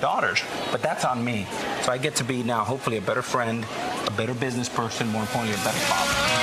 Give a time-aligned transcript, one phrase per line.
[0.00, 0.42] daughters.
[0.72, 1.46] But that's on me.
[1.82, 3.66] So I get to be now hopefully a better friend,
[4.06, 6.40] a better business person, more importantly, a better father.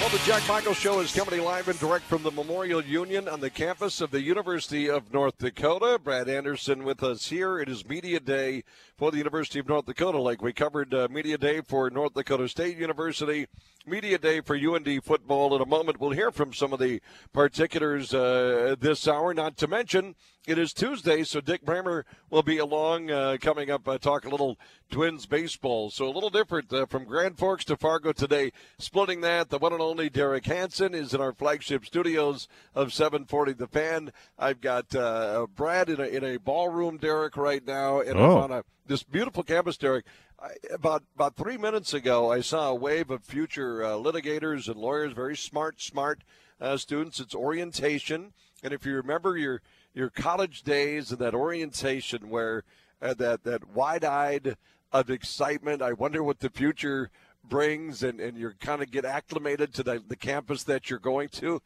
[0.00, 3.38] Well, the Jack Michael Show is coming live and direct from the Memorial Union on
[3.38, 6.00] the campus of the University of North Dakota.
[6.02, 7.60] Brad Anderson with us here.
[7.60, 8.64] It is Media Day
[8.96, 10.18] for the University of North Dakota.
[10.18, 13.46] Like we covered uh, Media Day for North Dakota State University,
[13.86, 15.54] Media Day for UND football.
[15.54, 17.00] In a moment, we'll hear from some of the
[17.32, 20.16] particulars uh, this hour, not to mention
[20.50, 24.28] it is Tuesday, so Dick Bremer will be along uh, coming up, uh, talk a
[24.28, 24.58] little
[24.90, 25.90] Twins baseball.
[25.90, 28.50] So a little different uh, from Grand Forks to Fargo today.
[28.76, 33.52] Splitting that, the one and only Derek Hansen is in our flagship studios of 740
[33.52, 34.12] The Fan.
[34.36, 38.38] I've got uh, Brad in a, in a ballroom, Derek, right now, and Oh.
[38.38, 40.04] On a, this beautiful campus, Derek.
[40.42, 44.76] I, about about three minutes ago, I saw a wave of future uh, litigators and
[44.76, 46.24] lawyers, very smart, smart
[46.60, 47.20] uh, students.
[47.20, 48.32] It's orientation,
[48.64, 49.62] and if you remember your
[49.94, 52.64] your college days and that orientation where
[53.02, 54.56] uh, that that wide-eyed
[54.92, 57.10] of excitement, I wonder what the future
[57.48, 61.28] brings, and and you're kind of get acclimated to the the campus that you're going
[61.30, 61.62] to.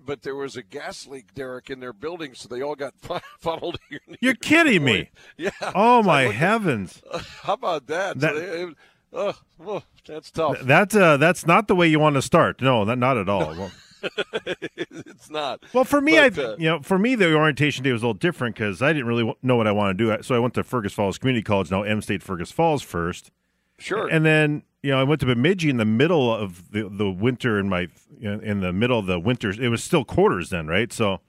[0.00, 2.94] But there was a gas leak, Derek, in their building, so they all got
[3.40, 3.78] funneled.
[4.20, 5.10] You're kidding me.
[5.36, 5.50] Yeah.
[5.62, 7.02] Oh So my looked heavens.
[7.42, 8.18] how about that?
[8.20, 8.76] That- so they, it-
[9.12, 9.34] oh,
[9.66, 10.60] oh, that's tough.
[10.62, 12.62] That's uh that's not the way you want to start.
[12.62, 13.54] No, that, not at all.
[13.56, 13.72] Well,
[14.46, 15.62] it's not.
[15.72, 18.18] well, for me, I uh, you know, for me the orientation day was a little
[18.18, 20.22] different because I didn't really know what I wanted to do.
[20.22, 23.30] So I went to Fergus Falls Community College, now M State Fergus Falls first,
[23.78, 24.08] Sure.
[24.08, 27.58] and then you know I went to Bemidji in the middle of the the winter
[27.58, 27.88] in my
[28.20, 29.50] in the middle of the winter.
[29.50, 30.92] It was still quarters then, right?
[30.92, 31.20] So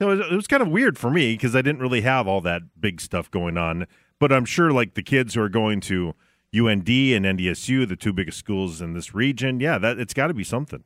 [0.00, 2.40] it was, it was kind of weird for me because I didn't really have all
[2.42, 3.86] that big stuff going on.
[4.18, 6.14] But I'm sure like the kids who are going to
[6.54, 10.34] UND and NDSU, the two biggest schools in this region, yeah, that it's got to
[10.34, 10.84] be something.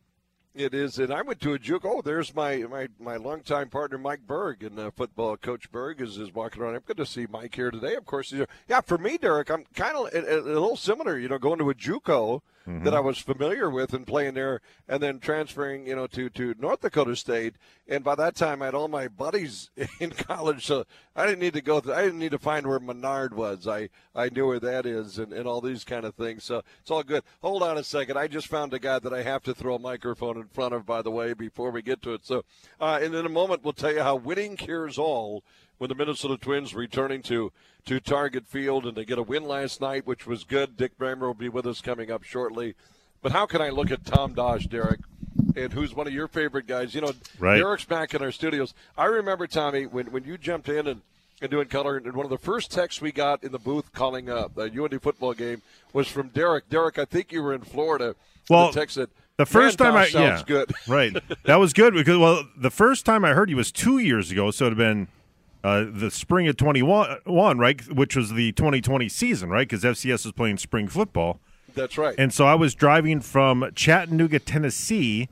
[0.55, 1.85] It is, and I went to a juke.
[1.85, 5.37] Oh, there's my my my longtime partner Mike Berg and uh, football.
[5.37, 6.75] Coach Berg is, is walking around.
[6.75, 7.95] I'm good to see Mike here today.
[7.95, 8.33] Of course,
[8.67, 8.81] yeah.
[8.81, 11.19] For me, Derek, I'm kind of a, a little similar.
[11.19, 15.03] You know, going to a JUCO that I was familiar with and playing there, and
[15.03, 17.55] then transferring, you know, to to North Dakota State.
[17.89, 19.71] And by that time, I had all my buddies
[20.01, 20.85] in college, so
[21.17, 21.81] I didn't need to go.
[21.81, 23.67] Th- I didn't need to find where Menard was.
[23.67, 26.45] I I knew where that is, and, and all these kind of things.
[26.45, 27.23] So it's all good.
[27.41, 28.19] Hold on a second.
[28.19, 30.85] I just found a guy that I have to throw a microphone in front of,
[30.85, 32.27] by the way, before we get to it.
[32.27, 32.45] So,
[32.81, 35.43] uh, and in a moment, we'll tell you how winning cures all
[35.79, 37.53] when the Minnesota Twins returning to
[37.89, 40.77] to Target Field and they get a win last night, which was good.
[40.77, 42.75] Dick Bremer will be with us coming up shortly.
[43.23, 45.01] But how can I look at Tom Dosh, Derek,
[45.57, 46.95] and who's one of your favorite guys?
[46.95, 47.57] You know, Right.
[47.57, 48.75] Derek's back in our studios.
[48.97, 51.03] I remember Tommy when when you jumped in and.
[51.41, 54.29] And doing color, and one of the first texts we got in the booth calling
[54.29, 55.63] up the UND football game
[55.93, 56.69] was from Derek.
[56.69, 58.17] Derek, I think you were in Florida.
[58.51, 60.73] Well, the text said, The first "Man, time I sounds yeah, good.
[60.89, 61.17] right.
[61.45, 64.51] That was good because well, the first time I heard you was two years ago,
[64.51, 65.07] so it'd have been
[65.65, 69.69] uh, the spring of twenty one, right, which was the twenty twenty season, right?
[69.69, 71.41] Because FCS was playing spring football,
[71.75, 72.15] That's right.
[72.19, 75.29] and so I was driving from Chattanooga, Tennessee,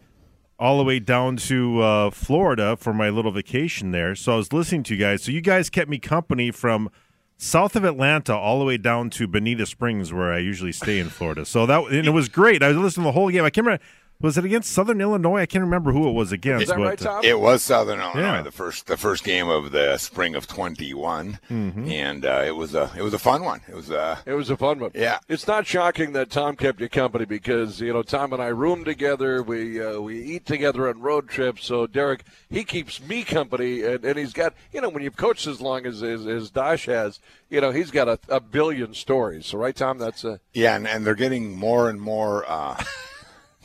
[0.59, 4.15] all the way down to uh, Florida for my little vacation there.
[4.15, 5.23] So I was listening to you guys.
[5.23, 6.91] So you guys kept me company from
[7.39, 11.09] south of Atlanta all the way down to Bonita Springs, where I usually stay in
[11.11, 11.45] Florida.
[11.45, 12.63] So that and it was great.
[12.63, 13.45] I was listening to the whole game.
[13.45, 13.85] I can't remember.
[14.19, 15.41] Was it against Southern Illinois?
[15.43, 16.63] I can't remember who it was against.
[16.63, 17.23] Is that but, right, Tom?
[17.25, 18.43] It was Southern Illinois, Yeah.
[18.43, 21.89] the first the first game of the spring of 21, Mm-hmm.
[21.91, 23.61] and uh, it was a it was a fun one.
[23.69, 24.91] It was uh, It was a fun one.
[24.95, 25.19] Yeah.
[25.29, 28.85] It's not shocking that Tom kept you company because you know Tom and I room
[28.85, 29.43] together.
[29.43, 31.67] We uh, we eat together on road trips.
[31.67, 35.47] So Derek, he keeps me company, and, and he's got you know when you've coached
[35.47, 39.45] as long as as, as Dosh has, you know he's got a, a billion stories.
[39.47, 42.83] So right, Tom, that's a yeah, and, and they're getting more and more uh,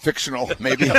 [0.02, 0.90] fictional, maybe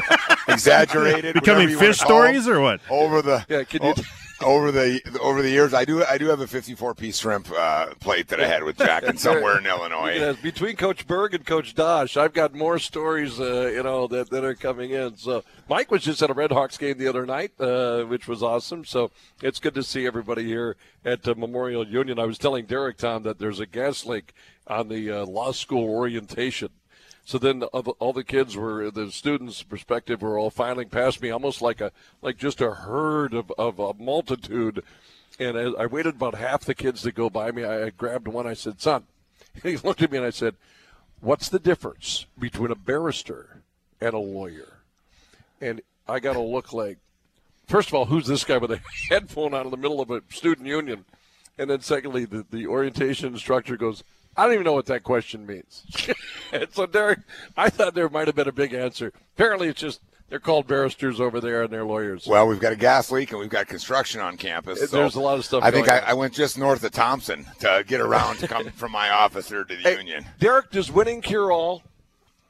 [0.49, 2.81] exaggerated, becoming whatever you wanna fish call 'em, stories or what?
[2.91, 4.03] over the Yeah, can you- o-
[4.45, 5.73] over the over the years.
[5.73, 8.77] I do I do have a 54 piece shrimp uh, plate that I had with
[8.77, 10.15] Jack and somewhere in Illinois.
[10.15, 14.31] Yes, between Coach Berg and Coach Dosh, I've got more stories, uh, you know, that,
[14.31, 15.17] that are coming in.
[15.17, 18.43] So Mike was just at a Red Hawks game the other night, uh, which was
[18.43, 18.85] awesome.
[18.85, 22.19] So it's good to see everybody here at uh, Memorial Union.
[22.19, 24.33] I was telling Derek Tom that there's a gas leak
[24.67, 26.71] on the uh, law school orientation.
[27.25, 31.31] So then the, all the- kids were the students' perspective were all filing past me,
[31.31, 34.83] almost like a like just a herd of, of a multitude.
[35.39, 37.65] And as I waited about half the kids to go by me.
[37.65, 38.47] I, I grabbed one.
[38.47, 39.05] I said, "Son,"
[39.63, 40.57] he looked at me and I said,
[41.21, 43.63] "What's the difference between a barrister
[44.01, 44.79] and a lawyer?"
[45.61, 46.99] And I got a look like,
[47.69, 50.23] first of all, who's this guy with a headphone on in the middle of a
[50.31, 51.05] student union?
[51.57, 54.03] And then secondly, the, the orientation instructor goes,
[54.37, 55.83] I don't even know what that question means.
[56.53, 57.21] and so, Derek,
[57.57, 59.13] I thought there might have been a big answer.
[59.37, 60.01] Apparently, it's just
[60.31, 62.27] They're called barristers over there and they're lawyers.
[62.27, 64.81] Well, we've got a gas leak and we've got construction on campus.
[64.81, 66.11] So There's a lot of stuff I think going I.
[66.11, 69.65] I went just north of Thompson to get around to come from my office here
[69.65, 70.25] to the Hey, union.
[70.39, 71.83] Derek, does winning cure all?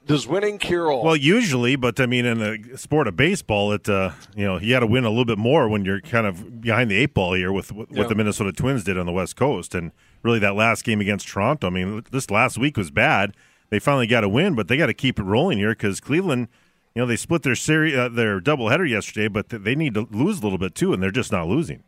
[0.06, 1.05] Does winning cure all?
[1.05, 4.70] Well, usually, but I mean, in the sport of baseball, it uh, you know you
[4.75, 7.34] got to win a little bit more when you're kind of behind the eight ball
[7.34, 7.99] here with with Yeah.
[8.00, 11.28] what the Minnesota Twins did on the West Coast, and really that last game against
[11.28, 11.66] Toronto.
[11.66, 13.34] I mean, this last week was bad.
[13.70, 16.48] They finally got a win, but they got to keep it rolling here because Cleveland,
[16.94, 20.06] you know, they split their series, uh, their doubleheader yesterday, but th- they need to
[20.10, 21.82] lose a little bit too, and they're just not losing.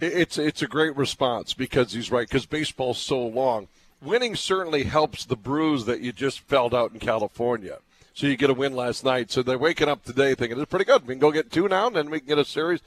[0.00, 3.68] It's it's a great response because he's right because baseball's so long.
[4.02, 7.78] Winning certainly helps the bruise that you just felt out in California.
[8.12, 9.30] So you get a win last night.
[9.30, 11.06] So they're waking up today thinking it's pretty good.
[11.06, 12.80] We can go get two now, and then we can get a series.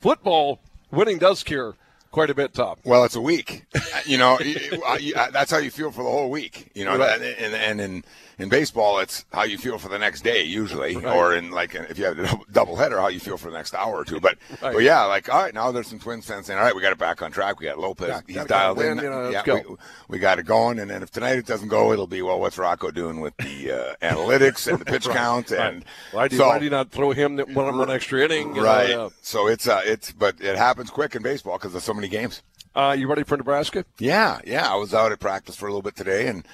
[0.00, 0.60] Football
[0.90, 1.76] winning does cure
[2.10, 2.76] quite a bit, Tom.
[2.84, 3.64] Well, it's a week.
[4.06, 4.38] you know,
[5.32, 6.70] that's how you feel for the whole week.
[6.74, 7.20] You know, Right.
[7.20, 8.04] and, and in
[8.38, 11.16] in baseball, it's how you feel for the next day usually, Right.
[11.16, 13.74] or in like if you have a double header, how you feel for the next
[13.74, 14.20] hour or two.
[14.20, 14.74] But Right.
[14.74, 16.92] but yeah, like all right, now there's some Twins fans saying, all right, we got
[16.92, 17.58] it back on track.
[17.60, 19.04] We got Lopez, Yeah, he's dialed win, in.
[19.04, 19.70] you know, let's yeah, go.
[19.70, 19.76] We,
[20.08, 22.58] we got it going, and then if tonight it doesn't go, it'll be well, what's
[22.58, 26.58] Rocco doing with the uh, analytics and the pitch count and Why do so- why
[26.58, 28.52] do you not throw him one, one extra inning?
[28.54, 28.88] Know, right.
[28.90, 29.08] yeah.
[29.22, 32.42] So it's uh, it's but it happens quick in baseball because there's so many games.
[32.74, 33.86] Uh, you ready for Nebraska?
[33.98, 34.70] Yeah, yeah.
[34.70, 36.46] I was out at practice for a little bit today, and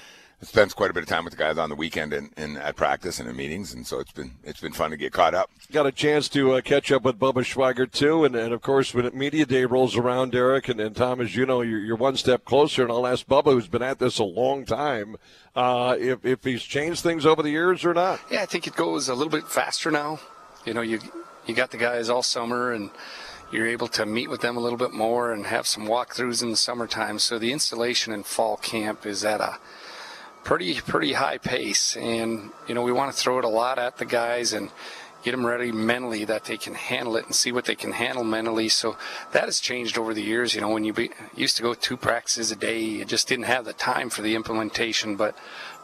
[0.43, 2.77] spent quite a bit of time with the guys on the weekend and, and at
[2.77, 5.51] practice and in meetings, and so it's been it's been fun to get caught up.
[5.71, 8.93] Got a chance to uh, catch up with Bubba Schweigert too, and, and of course
[8.93, 12.17] when media day rolls around, Derek and, and Tom, as you know, you're, you're one
[12.17, 12.83] step closer.
[12.83, 15.17] And I'll ask Bubba, who's been at this a long time,
[15.55, 18.21] uh, if if he's changed things over the years or not.
[18.31, 20.21] Yeah, I think it goes a little bit faster now.
[20.65, 20.99] You know, you
[21.47, 22.91] you got the guys all summer and
[23.53, 26.51] you're able to meet with them a little bit more and have some walkthroughs in
[26.51, 27.19] the summertime.
[27.19, 29.59] So the installation in fall camp is at a
[30.45, 33.99] pretty pretty high pace, and you know we want to throw it a lot at
[33.99, 34.71] the guys and
[35.23, 38.25] get them ready mentally that they can handle it and see what they can handle
[38.25, 38.69] mentally.
[38.69, 38.97] So
[39.33, 40.55] that has changed over the years.
[40.55, 43.45] You know, when you be, used to go two practices a day, you just didn't
[43.45, 45.37] have the time for the implementation, but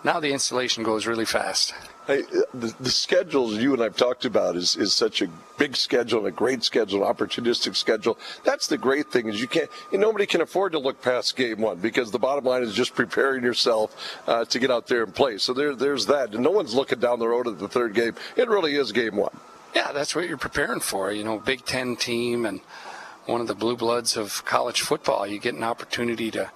[0.02, 1.72] now the installation goes really fast.
[2.08, 5.28] The, the schedules you and I've talked about is, is such a
[5.58, 8.18] big schedule and a great schedule, an opportunistic schedule.
[8.44, 11.60] That's the great thing is you can't, and nobody can afford to look past game
[11.60, 13.94] one because the bottom line is just preparing yourself
[14.26, 15.36] uh, to get out there and play.
[15.36, 16.34] So there, there's that.
[16.34, 18.14] And no one's looking down the road at the third game.
[18.36, 19.38] It really is game one.
[19.74, 21.12] Yeah, that's what you're preparing for.
[21.12, 22.60] You know, Big Ten team and
[23.26, 25.26] one of the blue bloods of college football.
[25.26, 26.50] You get an opportunity to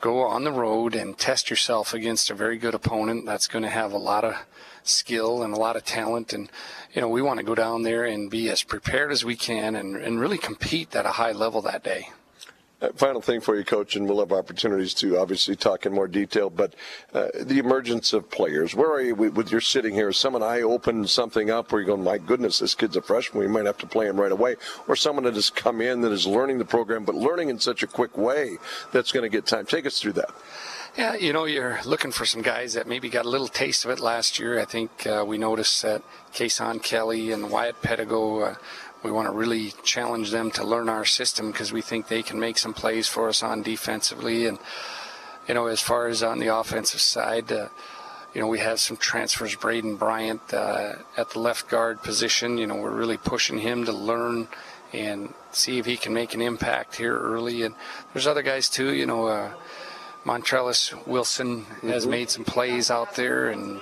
[0.00, 3.70] go on the road and test yourself against a very good opponent that's going to
[3.70, 4.34] have a lot of
[4.82, 6.32] skill and a lot of talent.
[6.32, 6.50] And,
[6.92, 9.76] you know, we want to go down there and be as prepared as we can
[9.76, 12.10] and, and really compete at a high level that day.
[12.80, 16.06] Uh, Final thing for you, Coach, and we'll have opportunities to obviously talk in more
[16.06, 16.48] detail.
[16.48, 16.74] But
[17.12, 20.10] uh, the emergence of players, where are you with, your sitting here?
[20.10, 23.40] Is someone I opened something up where you're going, my goodness, this kid's a freshman,
[23.40, 26.12] we might have to play him right away, or someone that has come in that
[26.12, 28.58] is learning the program, but learning in such a quick way
[28.92, 29.66] that's going to get time.
[29.66, 30.30] Take us through that.
[30.96, 33.90] Yeah, you know, you're looking for some guys that maybe got a little taste of
[33.92, 34.58] it last year.
[34.58, 36.02] I think uh, we noticed that
[36.32, 38.54] Kason Kelly and Wyatt Pedigo, uh,
[39.02, 42.38] we want to really challenge them to learn our system because we think they can
[42.38, 44.46] make some plays for us on defensively.
[44.46, 44.58] And,
[45.46, 47.68] you know, as far as on the offensive side, uh,
[48.34, 49.54] you know, we have some transfers.
[49.54, 52.58] Braden Bryant uh, at the left guard position.
[52.58, 54.48] You know, we're really pushing him to learn
[54.92, 57.62] and see if he can make an impact here early.
[57.62, 57.74] And
[58.12, 58.92] there's other guys too.
[58.92, 59.52] You know, uh,
[60.24, 63.80] Montrellis Wilson has made some plays out there, and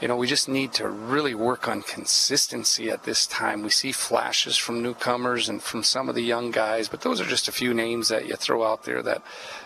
[0.00, 3.62] you know we just need to really work on consistency at this time.
[3.62, 7.26] We see flashes from newcomers and from some of the young guys, but those are
[7.26, 9.22] just a few names that you throw out there that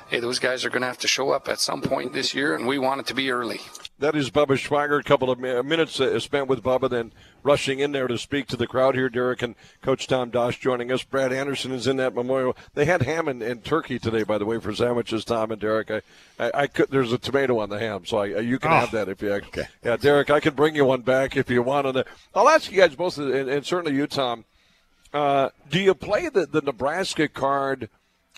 [0.09, 2.55] hey, those guys are going to have to show up at some point this year,
[2.55, 3.61] and we want it to be early.
[3.99, 5.01] That is Bubba Schweigert.
[5.01, 8.57] A couple of minutes uh, spent with Bubba, then rushing in there to speak to
[8.57, 9.09] the crowd here.
[9.09, 11.03] Derek and Coach Tom Dosh joining us.
[11.03, 12.57] Brad Anderson is in that memorial.
[12.75, 15.25] They had ham and, and turkey today, by the way, for sandwiches.
[15.25, 15.91] Tom and Derek.
[15.91, 16.03] I,
[16.39, 16.91] I, I could.
[16.91, 18.77] There's a tomato on the ham, so I, you can Oh.
[18.77, 19.33] have that if you.
[19.33, 19.65] Okay.
[19.85, 21.87] Yeah, Derek, I can bring you one back if you want.
[21.87, 22.05] And
[22.35, 24.45] I'll ask you guys both, and, and certainly you, Tom.
[25.13, 27.89] Uh, do you play the, the Nebraska card?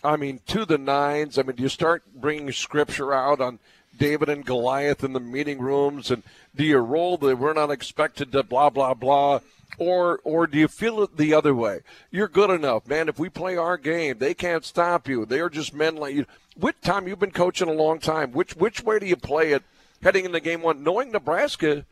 [0.03, 1.37] I mean, to the nines.
[1.37, 3.59] I mean, do you start bringing scripture out on
[4.01, 6.23] David and Goliath in the meeting rooms, and
[6.57, 9.41] do you roll the "we're not expected to blah blah blah,"
[9.79, 11.81] or or do you feel it the other way?
[12.11, 13.11] You're good enough, man.
[13.11, 15.27] If we play our game, they can't stop you.
[15.27, 16.25] They are just men like you.
[16.59, 18.33] Which Tom, you've been coaching a long time.
[18.33, 19.63] Which which way do you play it
[20.03, 21.85] heading into game one, knowing Nebraska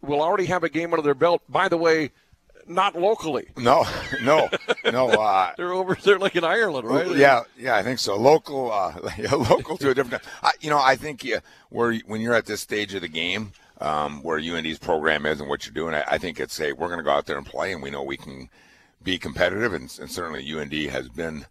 [0.00, 1.42] will already have a game under their belt?
[1.48, 2.12] By the way,
[2.68, 3.48] not locally.
[3.56, 3.84] No,
[4.22, 4.48] no,
[4.84, 5.08] no.
[5.08, 7.16] Uh, They're over there like in Ireland, right?
[7.16, 8.16] Yeah, yeah, I think so.
[8.16, 8.94] Local, uh,
[9.32, 10.22] local to a different.
[10.42, 13.52] I, you know, I think yeah, where when you're at this stage of the game,
[13.80, 15.94] um, where UND's program is and what you're doing.
[15.94, 17.90] I, I think it's a we're going to go out there and play, and we
[17.90, 18.48] know we can
[19.02, 21.46] be competitive, and, and certainly UND has been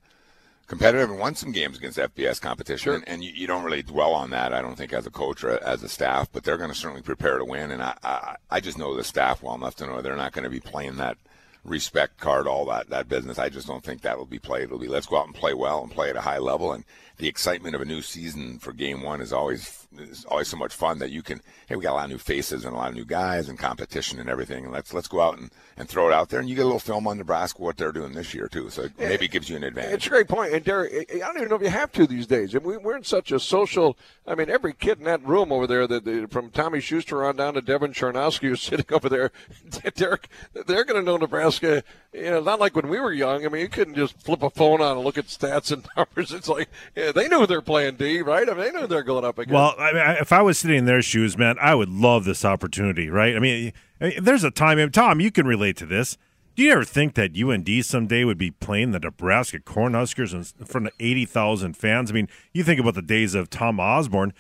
[0.68, 2.84] competitive and won some games against FBS competition.
[2.84, 2.96] Sure.
[2.96, 5.44] And, and you, you, don't really dwell on that, I don't think, as a coach
[5.44, 7.72] or as a staff, but they're going to certainly prepare to win.
[7.72, 10.44] And I, I, I just know the staff well enough to know they're not going
[10.44, 11.18] to be playing that
[11.64, 13.40] respect card, all that, that business.
[13.40, 14.64] I just don't think that will be played.
[14.64, 16.72] It'll be let's go out and play well and play at a high level.
[16.74, 16.86] And
[17.18, 20.74] the excitement of a new season for game one is always is always so much
[20.74, 22.90] fun that you can hey we got a lot of new faces and a lot
[22.90, 24.66] of new guys and competition and everything.
[24.66, 26.40] And let's let's go out and, and throw it out there.
[26.40, 28.70] And you get a little film on Nebraska what they're doing this year too.
[28.70, 29.94] So it maybe it gives you an advantage.
[29.94, 30.54] It's a great point.
[30.54, 32.54] And Derek I don't even know if you have to these days.
[32.54, 35.68] And we, we're in such a social I mean every kid in that room over
[35.68, 39.32] there that from Tommy Schuster on down to Devin Charnowski who's sitting over there
[39.96, 40.28] Derek
[40.68, 41.84] they're going to know Nebraska
[42.16, 44.50] you know not like when we were young I mean you couldn't just flip a
[44.50, 47.96] phone on and look at stats and numbers it's like yeah, they knew they're playing
[47.96, 50.42] D right I mean they knew they're going up against well I mean, if I
[50.42, 53.36] was sitting in their shoes, man, I would love this opportunity, right?
[53.36, 53.74] I mean,
[54.20, 56.18] there's a time, Tom, you can relate to this.
[56.56, 60.88] Do you ever think that UND someday would be playing the Nebraska Cornhuskers in front
[60.88, 62.10] of 80,000 fans?
[62.10, 64.34] I mean, you think about the days of Tom Osborne.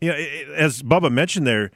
[0.00, 0.16] You know,
[0.56, 1.70] as Bubba mentioned there,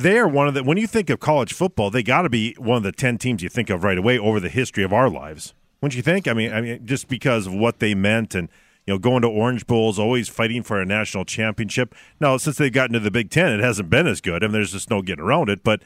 [0.00, 2.54] they are one of the, when you think of college football, they got to be
[2.58, 5.08] one of the 10 teams you think of right away over the history of our
[5.08, 5.54] lives.
[5.80, 6.28] Wouldn't you think?
[6.28, 8.48] I mean, I mean, just because of what they meant and–
[8.86, 11.94] you know, going to Orange Bowls, always fighting for a national championship.
[12.18, 14.42] Now, since they've gotten to the Big Ten, it hasn't been as good.
[14.42, 15.62] I mean, there's just no getting around it.
[15.62, 15.82] But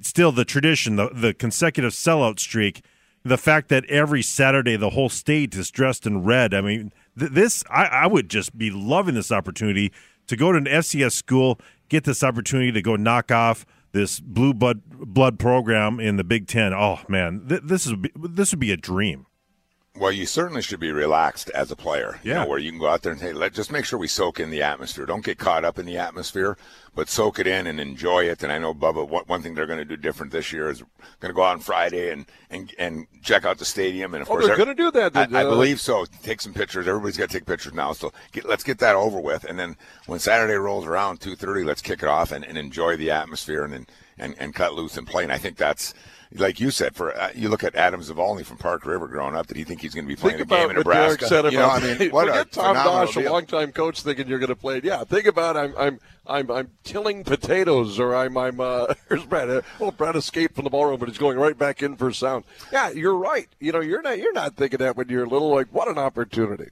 [0.00, 2.82] still the tradition, the, the consecutive sellout streak,
[3.24, 6.54] the fact that every Saturday the whole state is dressed in red.
[6.54, 9.92] I mean, th- this, I, I would just be loving this opportunity
[10.28, 11.58] to go to an FCS school,
[11.88, 16.46] get this opportunity to go knock off this blue blood blood program in the Big
[16.46, 16.74] Ten.
[16.74, 19.26] Oh man, th- this is this would be a dream.
[19.98, 22.20] Well, you certainly should be relaxed as a player.
[22.22, 22.34] Yeah.
[22.34, 24.08] You know, where you can go out there and say, let just make sure we
[24.08, 25.06] soak in the atmosphere.
[25.06, 26.58] Don't get caught up in the atmosphere,
[26.94, 28.42] but soak it in and enjoy it.
[28.42, 30.82] And I know Bubba, what, one thing they're going to do different this year is
[31.20, 34.14] going to go out on Friday and, and and check out the stadium.
[34.14, 35.16] And of oh, course, they're going to do that.
[35.16, 36.04] I, I, uh, believe so.
[36.22, 36.86] Take some pictures.
[36.86, 37.92] Everybody's got to take pictures now.
[37.92, 39.44] So get, let's get that over with.
[39.44, 39.76] And then
[40.06, 43.64] when Saturday rolls around, two thirty, let's kick it off and, and enjoy the atmosphere
[43.64, 43.86] and,
[44.18, 45.22] and and cut loose and play.
[45.22, 45.94] And I think that's
[46.38, 49.46] like you said, for uh, you look at Adam Zavalny from Park River growing up,
[49.46, 51.28] did he think he's going to be playing think a game in Nebraska?
[51.28, 54.48] Derek you know, I mean, what a Tom Dosh, a longtime coach, thinking you're going
[54.48, 54.80] to play.
[54.82, 59.64] Yeah, think about I'm I'm I'm I'm tilling potatoes, or I'm I'm uh, here's Brad.
[59.80, 62.44] Oh, Brad escaped from the ballroom, but he's going right back in for sound.
[62.72, 63.48] Yeah, you're right.
[63.60, 65.50] You know, you're not you're not thinking that when you're little.
[65.50, 66.70] Like, what an opportunity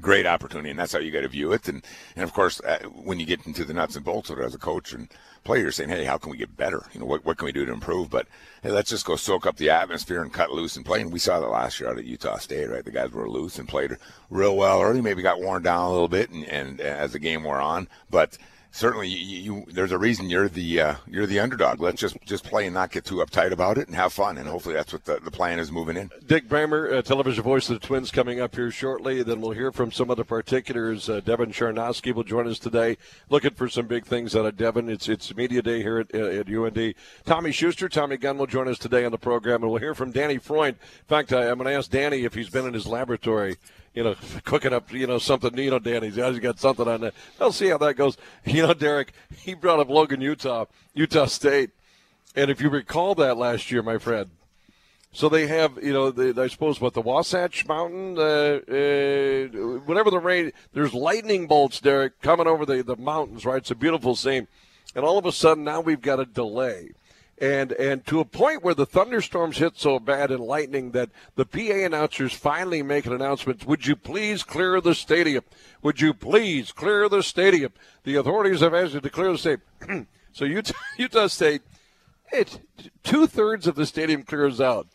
[0.00, 1.68] great opportunity, and that's how you got to view it.
[1.68, 1.84] And
[2.16, 4.54] and of course, uh, when you get into the nuts and bolts of it as
[4.54, 5.08] a coach and
[5.44, 6.86] player, saying, hey, how can we get better?
[6.92, 8.10] You know, what what can we do to improve?
[8.10, 8.26] But
[8.62, 11.00] hey, let's just go soak up the atmosphere and cut loose and play.
[11.00, 12.84] And we saw that last year out at Utah State, right?
[12.84, 13.96] The guys were loose and played
[14.30, 15.00] real well early.
[15.00, 18.38] Maybe got worn down a little bit, and, and as the game wore on, but
[18.74, 21.80] certainly you, you, there's a reason you're the uh, you're the underdog.
[21.80, 24.36] Let's just just play and not get too uptight about it and have fun.
[24.36, 26.10] And hopefully that's what the, the plan is moving in.
[26.26, 29.22] Dick Bremer, uh, television voice of the Twins, coming up here shortly.
[29.22, 31.08] Then we'll hear from some of the particulars.
[31.08, 32.98] Uh, Devin Charnowski will join us today,
[33.30, 34.90] looking for some big things out of Devin.
[34.90, 36.94] It's it's media day here at, uh, at UND.
[37.24, 40.10] Tommy Schuster, Tommy Gunn will join us today on the program, and we'll hear from
[40.10, 40.76] Danny Freund.
[40.76, 43.56] In fact, I, I'm going to ask Danny if he's been in his laboratory
[43.94, 45.56] you know, cooking up, you know, something.
[45.56, 47.12] You know, Danny's he's got something on there.
[47.40, 48.16] I'll see how that goes.
[48.44, 51.70] You know, Derek, he brought up Logan, Utah, Utah State,
[52.36, 54.30] and if you recall that last year, my friend.
[55.12, 60.10] So they have, you know, the, I suppose what the Wasatch Mountain, uh, uh, whatever
[60.10, 60.52] the rain.
[60.72, 63.44] There's lightning bolts, Derek, coming over the the mountains.
[63.44, 64.48] Right, it's a beautiful scene,
[64.94, 66.90] and all of a sudden now we've got a delay
[67.38, 71.44] and and to a point where the thunderstorms hit so bad and lightning that the
[71.44, 73.66] PA announcers finally make an announcement.
[73.66, 75.44] Would you please clear the stadium?
[75.82, 77.72] Would you please clear the stadium?
[78.04, 80.06] The authorities have asked you to clear the stadium.
[80.32, 81.62] so Utah, Utah State,
[82.32, 82.60] it
[83.02, 84.86] two thirds of the stadium clears out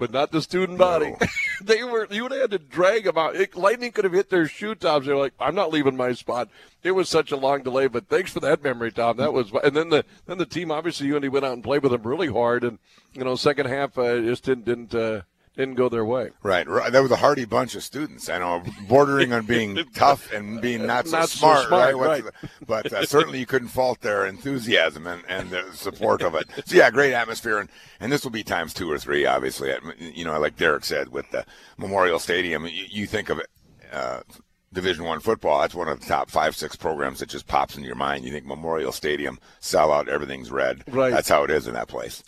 [0.00, 1.14] but not the student body.
[1.20, 1.26] No.
[1.62, 3.36] they were you would have had to drag them out.
[3.36, 5.06] It, lightning could have hit their shoe tops.
[5.06, 6.48] They're like, I'm not leaving my spot.
[6.82, 9.18] It was such a long delay, but thanks for that memory, Tom.
[9.18, 11.62] That was, and then the then the team obviously you and he went out and
[11.62, 12.78] played with them really hard, and
[13.12, 14.94] you know second half uh, just didn't didn't.
[14.94, 15.20] Uh,
[15.60, 16.30] didn't go their way.
[16.42, 16.90] Right, right.
[16.90, 18.28] That was a hardy bunch of students.
[18.28, 22.24] I know, bordering on being tough and being not so not smart, so smart right?
[22.24, 22.34] right.
[22.66, 26.48] But uh, certainly you couldn't fault their enthusiasm and, and the support of it.
[26.64, 27.68] So yeah, great atmosphere, and,
[28.00, 29.72] and this will be times two or three, obviously.
[29.98, 31.44] You know, like Derek said, with the
[31.76, 33.48] Memorial Stadium, you, you think of it.
[33.92, 34.20] Uh,
[34.72, 35.60] Division One football.
[35.60, 38.24] That's one of the top five, six programs that just pops into your mind.
[38.24, 40.84] You think Memorial Stadium, sell out, everything's red.
[40.86, 41.10] Right.
[41.10, 42.22] That's how it is in that place.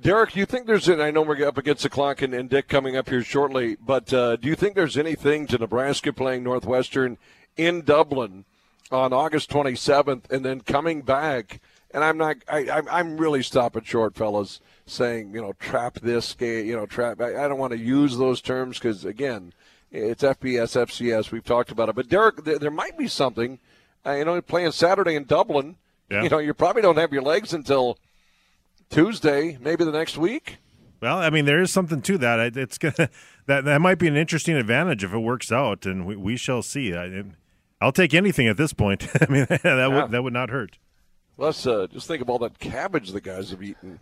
[0.00, 2.50] Derek, do you think there's, and I know we're up against the clock and, and
[2.50, 6.44] Dick coming up here shortly, but uh, do you think there's anything to Nebraska playing
[6.44, 7.16] Northwestern
[7.56, 8.44] in Dublin
[8.92, 11.60] on August 27th and then coming back
[11.96, 12.36] and I'm not.
[12.46, 16.66] I, I'm, I'm really stopping short, fellas, saying you know trap this game.
[16.66, 17.22] You know trap.
[17.22, 19.54] I, I don't want to use those terms because again,
[19.90, 21.30] it's FBS, FCS.
[21.30, 23.58] We've talked about it, but Derek, there, there might be something.
[24.04, 25.76] Uh, you know, playing Saturday in Dublin.
[26.10, 26.22] Yeah.
[26.22, 27.98] You know, you probably don't have your legs until
[28.90, 30.58] Tuesday, maybe the next week.
[31.02, 32.56] Well, I mean, there is something to that.
[32.56, 33.10] It's gonna
[33.46, 36.62] that that might be an interesting advantage if it works out, and we, we shall
[36.62, 36.94] see.
[36.94, 37.22] I,
[37.80, 39.08] I'll take anything at this point.
[39.20, 39.86] I mean, that Yeah.
[39.88, 40.78] would that would not hurt.
[41.36, 44.00] Let's uh, just think of all that cabbage the guys have eaten.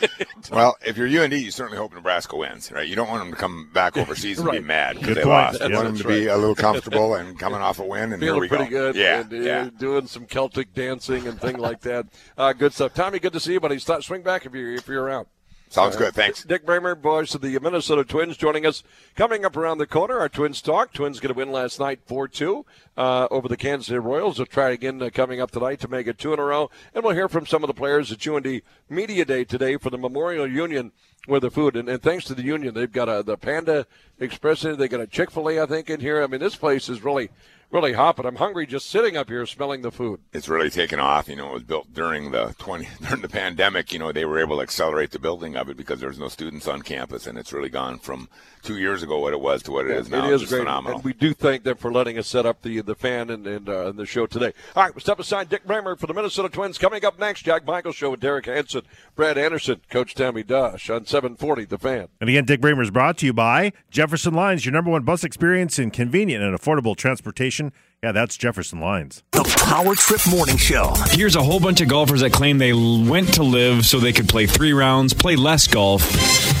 [0.50, 2.88] Well, if you're UND, you certainly hope Nebraska wins, right?
[2.88, 4.60] You don't want them to come back overseas and Right.
[4.60, 5.26] be mad because they point.
[5.28, 5.52] lost.
[5.58, 8.12] That's- you want them to that's be a little comfortable and coming off a win,
[8.12, 8.92] and here Feeling we pretty go.
[8.92, 8.96] good.
[8.96, 9.70] Yeah, and, uh, yeah.
[9.78, 12.06] Doing some Celtic dancing and thing like that.
[12.38, 12.94] Uh, good stuff.
[12.94, 13.78] Tommy, good to see you, buddy.
[13.78, 15.26] Stop, swing back if you're if you're around.
[15.70, 16.14] Sounds good.
[16.14, 16.42] Thanks.
[16.44, 18.82] Dick Bremer, voice of the Minnesota Twins, joining us.
[19.14, 20.92] Coming up around the corner, our Twins talk.
[20.92, 22.64] Twins going to win last night 4 2
[22.96, 24.38] uh, over the Kansas City Royals.
[24.38, 26.70] They'll try again uh, coming up tonight to make it two in a row.
[26.94, 29.98] And we'll hear from some of the players at UND Media Day today for the
[29.98, 30.92] Memorial Union
[31.26, 31.76] with the food.
[31.76, 33.86] And, and thanks to the union, they've got a, the Panda
[34.18, 36.22] Express, in, they got a Chick fil A, I think, in here.
[36.22, 37.30] I mean, this place is really,
[37.70, 38.24] really hopping.
[38.26, 40.20] I'm hungry just sitting up here smelling the food.
[40.32, 41.28] It's really taken off.
[41.28, 43.92] You know, it was built during the 20 during the pandemic.
[43.92, 46.66] You know, they were able to accelerate the building of it because there's no students
[46.66, 48.28] on campus, and it's really gone from
[48.62, 50.26] two years ago what it was to what it is now.
[50.28, 50.96] It is It's great, phenomenal.
[50.96, 53.68] and we do thank them for letting us set up the the fan and and,
[53.68, 54.52] uh, and the show today.
[54.74, 55.48] All right, we'll step aside.
[55.48, 57.42] Dick Bremer for the Minnesota Twins coming up next.
[57.42, 58.82] Jack Michael show with Derek Hansen,
[59.14, 62.08] Brad Anderson, Coach Tommy Dosh on 740 The Fan.
[62.20, 65.22] And again, Dick Bremer is brought to you by Jefferson Lines, your number one bus
[65.24, 67.57] experience in convenient and affordable transportation.
[68.02, 69.22] Yeah, that's Jefferson Lines.
[69.32, 70.94] The Power Trip Morning Show.
[71.10, 74.28] Here's a whole bunch of golfers that claim they went to live so they could
[74.28, 76.04] play three rounds, play less golf,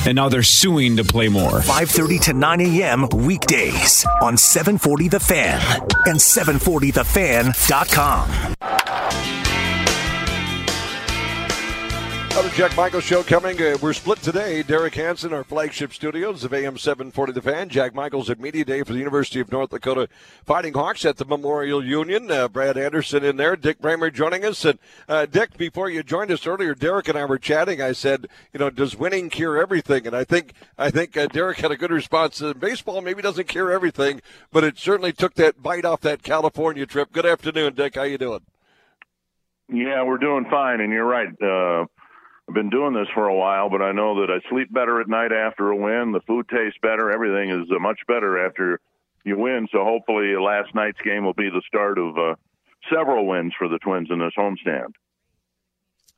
[0.06, 1.60] and now they're suing to play more.
[1.60, 3.08] 5:30 to 9 a.m.
[3.10, 5.60] weekdays on 740 The Fan
[6.06, 8.54] and 740thefan.com.
[12.38, 13.60] Another Jack Michael show coming.
[13.60, 14.62] Uh, we're split today.
[14.62, 17.68] Derek Hansen, our flagship studios of AM 740 The Fan.
[17.68, 20.08] Jack Michaels at Media Day for the University of North Dakota
[20.44, 22.30] Fighting Hawks at the Memorial Union.
[22.30, 23.56] Uh, Brad Anderson in there.
[23.56, 24.64] Dick Bremer joining us.
[24.64, 27.82] And uh, Dick, before you joined us earlier, Derek and I were chatting.
[27.82, 30.06] I said, you know, does winning cure everything?
[30.06, 32.40] And I think I think uh, Derek had a good response.
[32.40, 34.20] Uh, baseball maybe doesn't cure everything,
[34.52, 37.10] but it certainly took that bite off that California trip.
[37.10, 37.96] Good afternoon, Dick.
[37.96, 38.42] How you doing?
[39.68, 41.28] Yeah, we're doing fine, and you're right.
[42.48, 45.08] I've been doing this for a while, but I know that I sleep better at
[45.08, 46.12] night after a win.
[46.12, 47.10] The food tastes better.
[47.10, 48.80] Everything is uh, much better after
[49.24, 49.68] you win.
[49.70, 52.36] So hopefully, last night's game will be the start of uh,
[52.90, 54.94] several wins for the Twins in this homestand.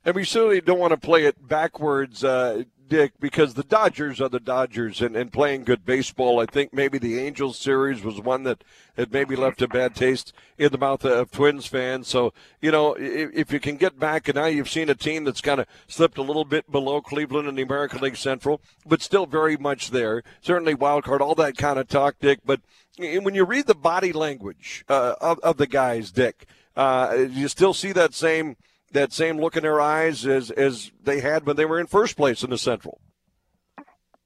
[0.05, 4.29] And we certainly don't want to play it backwards, uh, Dick, because the Dodgers are
[4.29, 6.41] the Dodgers and, and playing good baseball.
[6.41, 8.65] I think maybe the Angels series was one that
[8.97, 12.09] had maybe left a bad taste in the mouth of Twins fans.
[12.09, 15.23] So, you know, if, if you can get back, and now you've seen a team
[15.23, 19.01] that's kind of slipped a little bit below Cleveland in the American League Central, but
[19.01, 20.25] still very much there.
[20.41, 22.41] Certainly wild card, all that kind of talk, Dick.
[22.45, 22.61] But
[22.99, 26.45] when you read the body language uh, of, of the guys, Dick,
[26.77, 28.57] uh, you still see that same
[28.93, 32.17] that same look in their eyes as as they had when they were in first
[32.17, 33.01] place in the Central.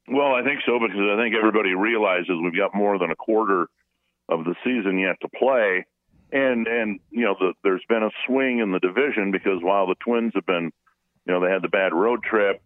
[0.09, 3.68] Well, I think so because I think everybody realizes we've got more than a quarter
[4.29, 5.87] of the season yet to play,
[6.33, 9.94] and and you know the, there's been a swing in the division because while the
[9.96, 10.72] Twins have been,
[11.27, 12.62] you know, they had the bad road trip,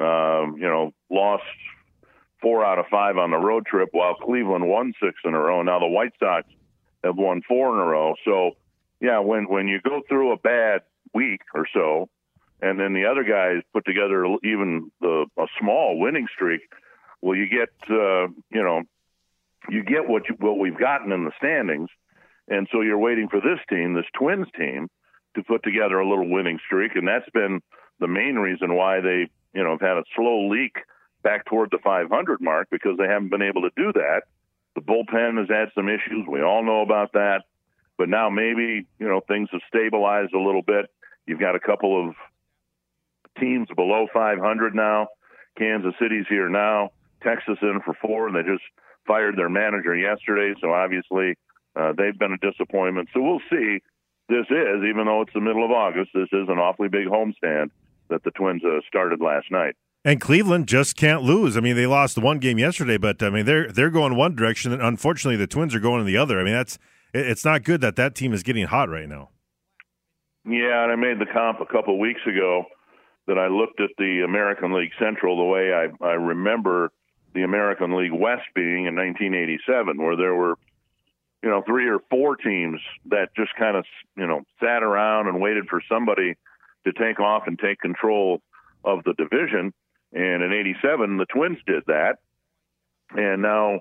[0.00, 1.44] um, you know, lost
[2.42, 5.62] four out of five on the road trip, while Cleveland won six in a row.
[5.62, 6.46] Now the White Sox
[7.04, 8.14] have won four in a row.
[8.24, 8.52] So
[9.00, 10.80] yeah, when when you go through a bad
[11.14, 12.08] week or so,
[12.62, 16.62] and then the other guys put together even the a small winning streak.
[17.20, 18.82] Well, you get uh, you know
[19.68, 21.88] you get what you, what we've gotten in the standings,
[22.48, 24.88] and so you're waiting for this team, this Twins team,
[25.34, 27.60] to put together a little winning streak, and that's been
[27.98, 30.76] the main reason why they you know have had a slow leak
[31.22, 34.22] back toward the 500 mark because they haven't been able to do that.
[34.74, 36.26] The bullpen has had some issues.
[36.28, 37.42] We all know about that.
[37.98, 40.86] But now maybe, you know, things have stabilized a little bit.
[41.30, 42.16] You've got a couple of
[43.38, 45.06] teams below 500 now.
[45.56, 46.90] Kansas City's here now.
[47.22, 48.64] Texas in for four, and they just
[49.06, 50.58] fired their manager yesterday.
[50.60, 51.36] So obviously,
[51.76, 53.10] uh, they've been a disappointment.
[53.14, 53.78] So we'll see.
[54.28, 57.70] This is, even though it's the middle of August, this is an awfully big homestand
[58.08, 59.76] that the Twins uh, started last night.
[60.04, 61.56] And Cleveland just can't lose.
[61.56, 64.72] I mean, they lost one game yesterday, but I mean they're they're going one direction,
[64.72, 66.40] and unfortunately the Twins are going in the other.
[66.40, 66.76] I mean that's
[67.14, 69.28] it's not good that that team is getting hot right now.
[70.44, 72.64] Yeah, and I made the comp a couple weeks ago
[73.26, 76.90] that I looked at the American League Central the way I, I remember
[77.34, 80.56] the American League West being in 1987, where there were,
[81.42, 83.84] you know, know, three or four teams that just kind of,
[84.16, 86.34] you know, sat around and waited for somebody
[86.84, 88.40] to take off and take control
[88.84, 89.72] of the division.
[90.12, 92.16] And in 87, the Twins did that.
[93.10, 93.80] And now,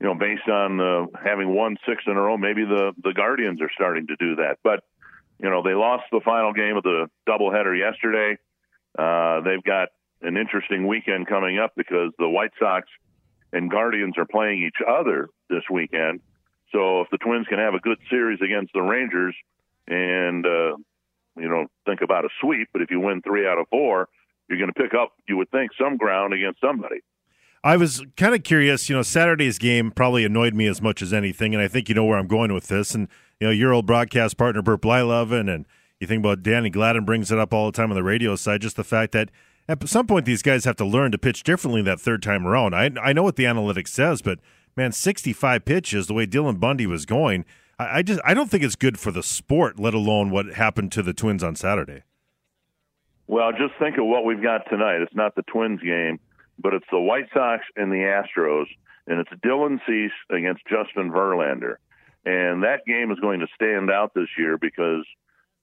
[0.00, 3.60] you know, based on uh, having won six in a row, maybe the, the Guardians
[3.60, 4.58] are starting to do that.
[4.62, 4.84] But,
[5.42, 8.38] you know, they lost the final game of the doubleheader yesterday.
[8.96, 9.88] Uh, they've got
[10.22, 12.86] an interesting weekend coming up because the White Sox
[13.52, 16.20] and Guardians are playing each other this weekend.
[16.70, 19.34] So if the Twins can have a good series against the Rangers
[19.88, 20.76] and, uh,
[21.36, 24.08] you know, think about a sweep, but if you win three out of four,
[24.48, 27.00] you're going to pick up, you would think, some ground against somebody.
[27.64, 28.88] I was kind of curious.
[28.88, 31.94] You know, Saturday's game probably annoyed me as much as anything, and I think you
[31.94, 32.94] know where I'm going with this.
[32.94, 33.08] And
[33.42, 35.66] you know, your old broadcast partner Burt Blyleven, and
[35.98, 38.60] you think about Danny Gladden brings it up all the time on the radio side.
[38.60, 39.32] Just the fact that
[39.68, 42.72] at some point these guys have to learn to pitch differently that third time around.
[42.72, 44.38] I I know what the analytics says, but
[44.76, 47.44] man, 65 pitches the way Dylan Bundy was going.
[47.80, 50.92] I, I just I don't think it's good for the sport, let alone what happened
[50.92, 52.04] to the Twins on Saturday.
[53.26, 55.02] Well, just think of what we've got tonight.
[55.02, 56.20] It's not the Twins game,
[56.60, 58.66] but it's the White Sox and the Astros,
[59.08, 61.78] and it's Dylan Cease against Justin Verlander.
[62.24, 65.04] And that game is going to stand out this year because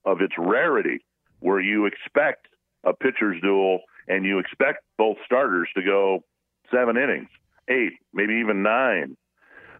[0.05, 0.99] of its rarity,
[1.39, 2.47] where you expect
[2.83, 6.23] a pitcher's duel and you expect both starters to go
[6.71, 7.29] seven innings,
[7.69, 9.15] eight, maybe even nine.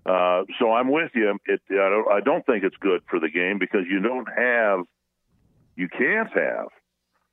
[0.05, 1.37] Uh, so I'm with you.
[1.45, 4.79] It, I, don't, I don't think it's good for the game because you don't have,
[5.75, 6.67] you can't have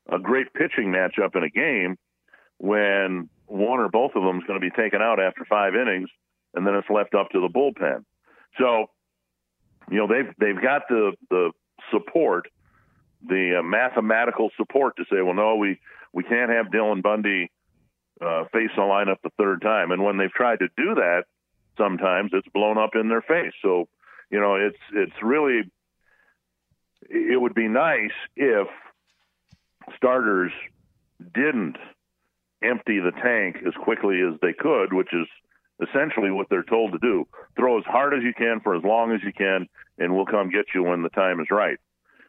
[0.09, 1.97] a great pitching matchup in a game
[2.59, 6.09] when one or both of them is going to be taken out after five innings,
[6.55, 8.05] and then it's left up to the bullpen.
[8.59, 8.87] So,
[9.91, 11.53] you know, they've they've got the the
[11.91, 12.49] support,
[13.27, 15.79] the uh, mathematical support to say, well, no, we
[16.13, 17.51] we can't have Dylan Bundy
[18.21, 19.91] uh, face the lineup the third time.
[19.91, 21.25] And when they've tried to do that,
[21.77, 23.53] sometimes it's blown up in their face.
[23.63, 23.89] So,
[24.31, 25.63] you know, it's it's really
[27.09, 28.67] it would be nice if
[29.97, 30.53] starters
[31.35, 31.77] didn't
[32.63, 35.27] empty the tank as quickly as they could, which is
[35.81, 37.27] essentially what they're told to do.
[37.57, 40.51] Throw as hard as you can for as long as you can, and we'll come
[40.51, 41.79] get you when the time is right.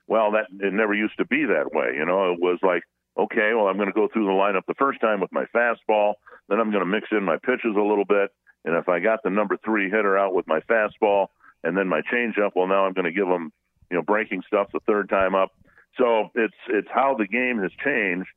[0.07, 1.95] Well, that it never used to be that way.
[1.95, 2.83] You know, it was like,
[3.17, 6.15] okay, well, I'm going to go through the lineup the first time with my fastball,
[6.49, 8.31] then I'm going to mix in my pitches a little bit,
[8.63, 11.27] and if I got the number three hitter out with my fastball
[11.63, 13.51] and then my changeup, well, now I'm going to give them,
[13.89, 15.51] you know, breaking stuff the third time up.
[15.97, 18.29] So it's it's how the game has changed,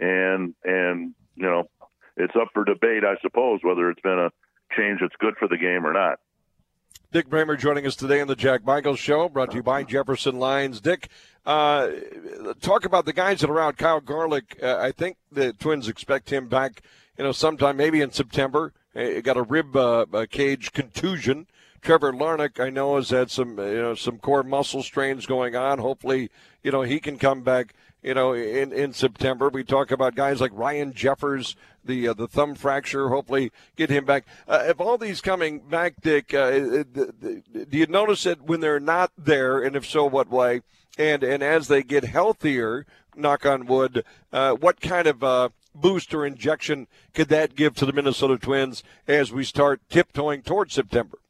[0.00, 1.68] and and you know
[2.16, 4.30] it's up for debate, I suppose, whether it's been a
[4.76, 6.18] change that's good for the game or not.
[7.12, 10.40] Dick Bremer joining us today on the Jack Michaels Show, brought to you by Jefferson
[10.40, 10.80] Lines.
[10.80, 11.08] Dick,
[11.46, 11.90] uh,
[12.60, 13.76] talk about the guys that are out.
[13.76, 16.82] Kyle Garlick, uh, I think the Twins expect him back,
[17.16, 18.72] you know, sometime maybe in September.
[18.94, 21.46] He got a rib uh, cage contusion.
[21.82, 25.78] Trevor Larnach, I know, has had some you know some core muscle strains going on.
[25.78, 26.30] Hopefully,
[26.62, 27.74] you know he can come back.
[28.04, 32.28] You know, in, in September, we talk about guys like Ryan Jeffers, the uh, the
[32.28, 33.08] thumb fracture.
[33.08, 34.26] Hopefully, get him back.
[34.46, 39.10] Uh, if all these coming back, Dick, uh, do you notice it when they're not
[39.16, 40.60] there, and if so, what way?
[40.98, 42.84] And and as they get healthier,
[43.16, 47.86] knock on wood, uh, what kind of uh, boost or injection could that give to
[47.86, 51.20] the Minnesota Twins as we start tiptoeing towards September?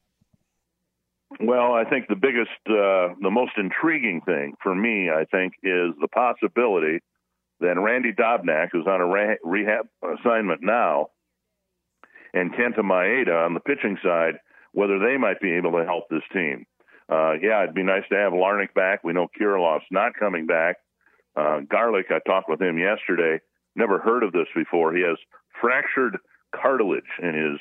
[1.40, 5.90] Well, I think the biggest, uh, the most intriguing thing for me, I think, is
[6.00, 7.00] the possibility
[7.60, 11.08] that Randy Dobnak, who's on a rehab assignment now,
[12.32, 14.34] and Kenta Maeda on the pitching side,
[14.72, 16.66] whether they might be able to help this team.
[17.08, 19.04] Uh, yeah, it'd be nice to have Larnach back.
[19.04, 20.76] We know Kirilloff's not coming back.
[21.36, 23.40] Uh, Garlick, I talked with him yesterday.
[23.76, 24.94] Never heard of this before.
[24.94, 25.18] He has
[25.60, 26.18] fractured
[26.54, 27.60] cartilage in his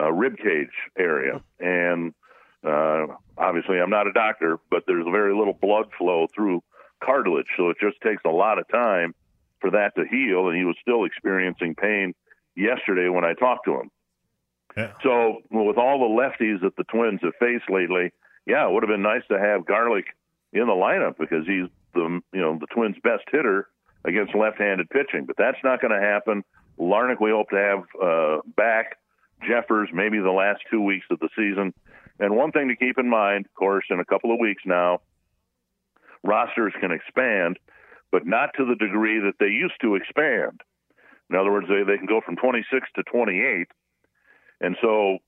[0.00, 2.14] uh, rib cage area, and
[2.64, 6.62] uh, obviously, I'm not a doctor, but there's very little blood flow through
[7.02, 9.14] cartilage, so it just takes a lot of time
[9.60, 10.48] for that to heal.
[10.48, 12.14] And he was still experiencing pain
[12.54, 13.90] yesterday when I talked to him.
[14.76, 14.92] Yeah.
[15.02, 18.12] So, with all the lefties that the Twins have faced lately,
[18.46, 20.06] yeah, it would have been nice to have Garlick
[20.52, 23.68] in the lineup because he's the you know the Twins' best hitter
[24.04, 25.26] against left-handed pitching.
[25.26, 26.42] But that's not going to happen.
[26.78, 28.98] Larnach, we hope to have uh, back.
[29.46, 31.74] Jeffers, maybe the last two weeks of the season.
[32.18, 35.00] And one thing to keep in mind, of course, in a couple of weeks now,
[36.22, 37.58] rosters can expand,
[38.10, 40.60] but not to the degree that they used to expand.
[41.30, 43.66] In other words, they, they can go from 26 to 28.
[44.60, 45.18] And so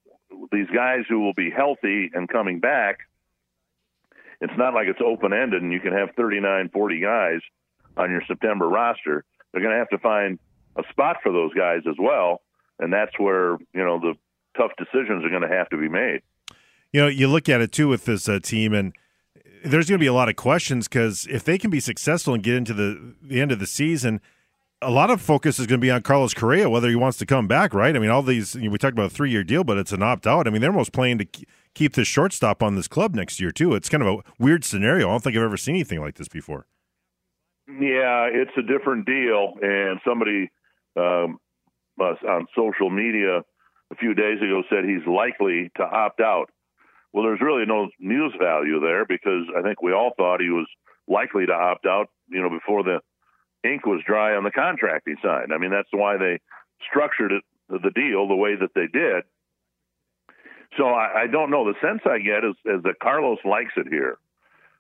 [0.52, 3.00] these guys who will be healthy and coming back,
[4.40, 7.40] it's not like it's open ended and you can have 39, 40 guys
[7.96, 9.24] on your September roster.
[9.52, 10.38] They're going to have to find
[10.76, 12.42] a spot for those guys as well.
[12.78, 14.14] And that's where, you know, the
[14.56, 16.22] tough decisions are going to have to be made.
[16.94, 18.94] You know, you look at it too with this uh, team, and
[19.64, 22.42] there's going to be a lot of questions because if they can be successful and
[22.42, 24.20] get into the the end of the season,
[24.80, 27.26] a lot of focus is going to be on Carlos Correa whether he wants to
[27.26, 27.74] come back.
[27.74, 27.96] Right?
[27.96, 29.90] I mean, all these you know, we talked about a three year deal, but it's
[29.90, 30.46] an opt out.
[30.46, 31.26] I mean, they're almost playing to
[31.74, 33.74] keep this shortstop on this club next year too.
[33.74, 35.09] It's kind of a weird scenario.
[35.09, 36.68] I don't think I've ever seen anything like this before.
[37.66, 40.52] Yeah, it's a different deal, and somebody
[40.96, 41.40] um,
[41.98, 43.42] on social media
[43.90, 46.50] a few days ago said he's likely to opt out.
[47.14, 50.66] Well, there's really no news value there because I think we all thought he was
[51.07, 52.98] likely to opt out, you know, before the
[53.62, 55.53] ink was dry on the contract he signed.
[55.55, 56.40] I mean, that's why they
[56.90, 59.22] structured it, the deal the way that they did.
[60.77, 61.64] So I, I don't know.
[61.64, 64.18] The sense I get is, is that Carlos likes it here.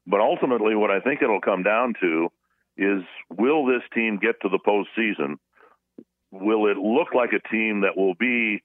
[0.04, 2.32] But ultimately, what I think it'll come down to
[2.76, 5.36] is will this team get to the postseason?
[6.32, 8.60] Will it look like a team that will be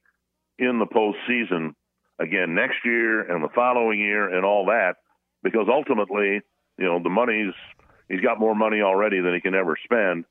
[0.58, 1.74] in the postseason
[2.20, 4.96] again next year and the following year and all that
[5.42, 6.40] because ultimately,
[6.78, 7.54] you know, the money's
[8.08, 10.24] he's got more money already than he can ever spend.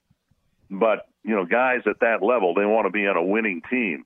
[0.69, 4.05] But, you know, guys at that level, they want to be on a winning team.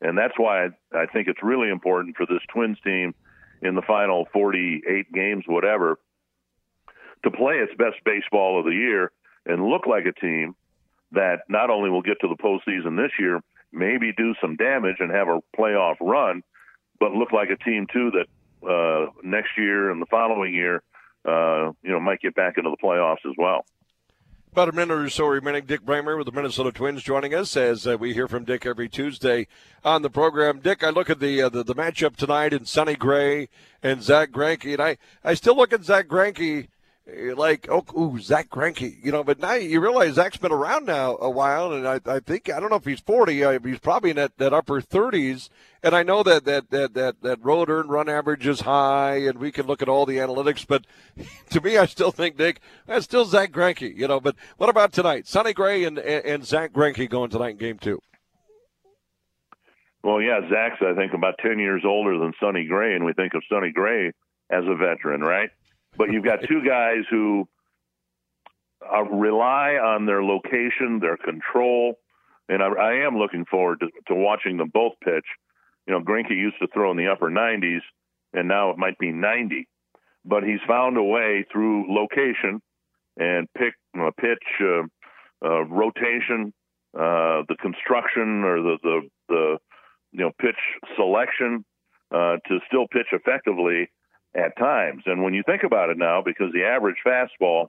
[0.00, 3.14] And that's why I, I think it's really important for this Twins team
[3.62, 5.98] in the final 48 games, whatever,
[7.22, 9.12] to play its best baseball of the year
[9.46, 10.54] and look like a team
[11.12, 13.40] that not only will get to the postseason this year,
[13.72, 16.42] maybe do some damage and have a playoff run,
[17.02, 18.28] but look like a team too that
[18.68, 20.84] uh, next year and the following year,
[21.26, 23.64] uh, you know, might get back into the playoffs as well.
[24.52, 25.64] About a minute or so remaining.
[25.64, 28.88] Dick Bremer with the Minnesota Twins joining us as uh, we hear from Dick every
[28.88, 29.48] Tuesday
[29.82, 30.60] on the program.
[30.60, 33.48] Dick, I look at the, uh, the the matchup tonight in Sonny Gray
[33.82, 36.06] and Zack Greinke, and I, I still look at Zack
[37.06, 40.86] Greinke like, oh, ooh, Zack Greinke, you know, but now you realize Zack's been around
[40.86, 43.78] now a while, and I, I think, I don't know if he's 40, uh, he's
[43.78, 45.48] probably in that, that upper 30s,
[45.82, 49.38] and I know that, that, that, that, that road earned run average is high, and
[49.38, 50.86] we can look at all the analytics, but
[51.50, 54.92] to me, I still think, Nick, that's still Zack Greinke, you know, but what about
[54.92, 55.26] tonight?
[55.26, 58.00] Sonny Gray and, and, and Zack Greinke going tonight in game two.
[60.04, 63.34] Well, yeah, Zack's, I think, about 10 years older than Sonny Gray, and we think
[63.34, 64.12] of Sonny Gray
[64.50, 65.50] as a veteran, right?
[65.96, 67.48] But you've got two guys who
[68.82, 71.94] uh, rely on their location, their control,
[72.48, 75.26] and I, I am looking forward to, to watching them both pitch.
[75.86, 77.80] You know, Greinke used to throw in the upper 90s,
[78.32, 79.68] and now it might be 90.
[80.24, 82.62] But he's found a way through location
[83.18, 84.82] and pick uh, pitch uh,
[85.44, 86.54] uh, rotation,
[86.94, 89.58] uh, the construction or the the, the
[90.12, 90.56] you know pitch
[90.96, 91.64] selection
[92.12, 93.90] uh, to still pitch effectively
[94.34, 95.02] at times.
[95.06, 97.68] And when you think about it now, because the average fastball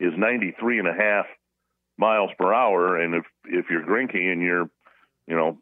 [0.00, 1.26] is 93 and a half
[1.98, 4.68] miles per hour, and if if you're Greinke and you're,
[5.26, 5.58] you know,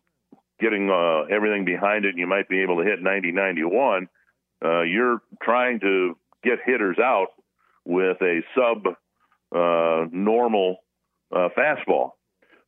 [0.60, 4.08] getting uh, everything behind it, you might be able to hit 90, 91.
[4.64, 7.28] Uh, you're trying to get hitters out
[7.84, 8.86] with a sub
[9.54, 10.78] uh, normal
[11.34, 12.10] uh, fastball,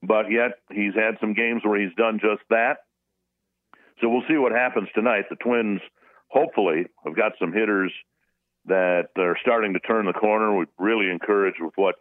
[0.02, 2.78] but yet he's had some games where he's done just that.
[4.00, 5.24] So we'll see what happens tonight.
[5.30, 5.80] The Twins
[6.36, 7.92] hopefully have got some hitters
[8.66, 10.54] that are starting to turn the corner.
[10.54, 11.96] We're really encouraged with what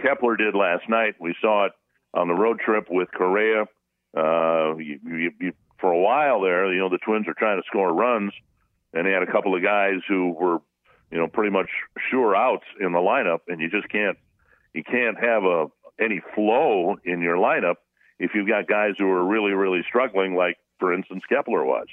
[0.00, 1.14] Kepler did last night.
[1.18, 1.72] We saw it
[2.14, 3.64] on the road trip with Correa.
[4.16, 7.66] Uh, you, you, you, for a while there, you know, the Twins are trying to
[7.66, 8.32] score runs,
[8.92, 10.58] and they had a couple of guys who were,
[11.10, 11.70] you know, pretty much
[12.10, 14.18] sure outs in the lineup, and you just can't,
[14.74, 15.66] you can't have a
[16.00, 17.76] any flow in your lineup
[18.18, 21.86] if you've got guys who are really, really struggling, like for instance Kepler was.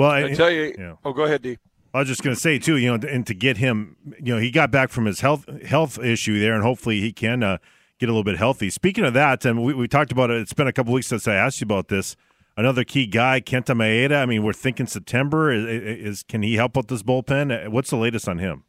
[0.00, 0.94] Well, I, I tell you, yeah.
[1.04, 1.58] oh, go ahead, D.
[1.92, 4.40] I was just going to say too, you know, and to get him, you know,
[4.40, 7.58] he got back from his health health issue there, and hopefully he can uh,
[7.98, 8.70] get a little bit healthy.
[8.70, 10.40] Speaking of that, and we, we talked about it.
[10.40, 12.16] It's been a couple weeks since I asked you about this.
[12.56, 14.22] Another key guy, Kenta Maeda.
[14.22, 15.52] I mean, we're thinking September.
[15.52, 17.68] Is, is can he help with this bullpen?
[17.68, 18.64] What's the latest on him?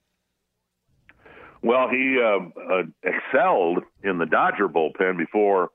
[1.63, 5.69] Well, he uh, uh, excelled in the Dodger bullpen before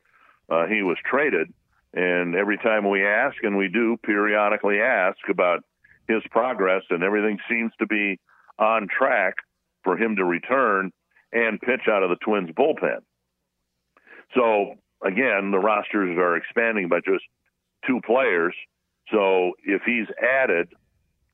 [0.50, 1.50] uh, he was traded.
[1.96, 5.64] And every time we ask, and we do periodically ask about
[6.06, 8.20] his progress, and everything seems to be
[8.58, 9.36] on track
[9.82, 10.92] for him to return
[11.32, 12.98] and pitch out of the Twins bullpen.
[14.34, 17.24] So again, the rosters are expanding by just
[17.86, 18.54] two players.
[19.10, 20.68] So if he's added,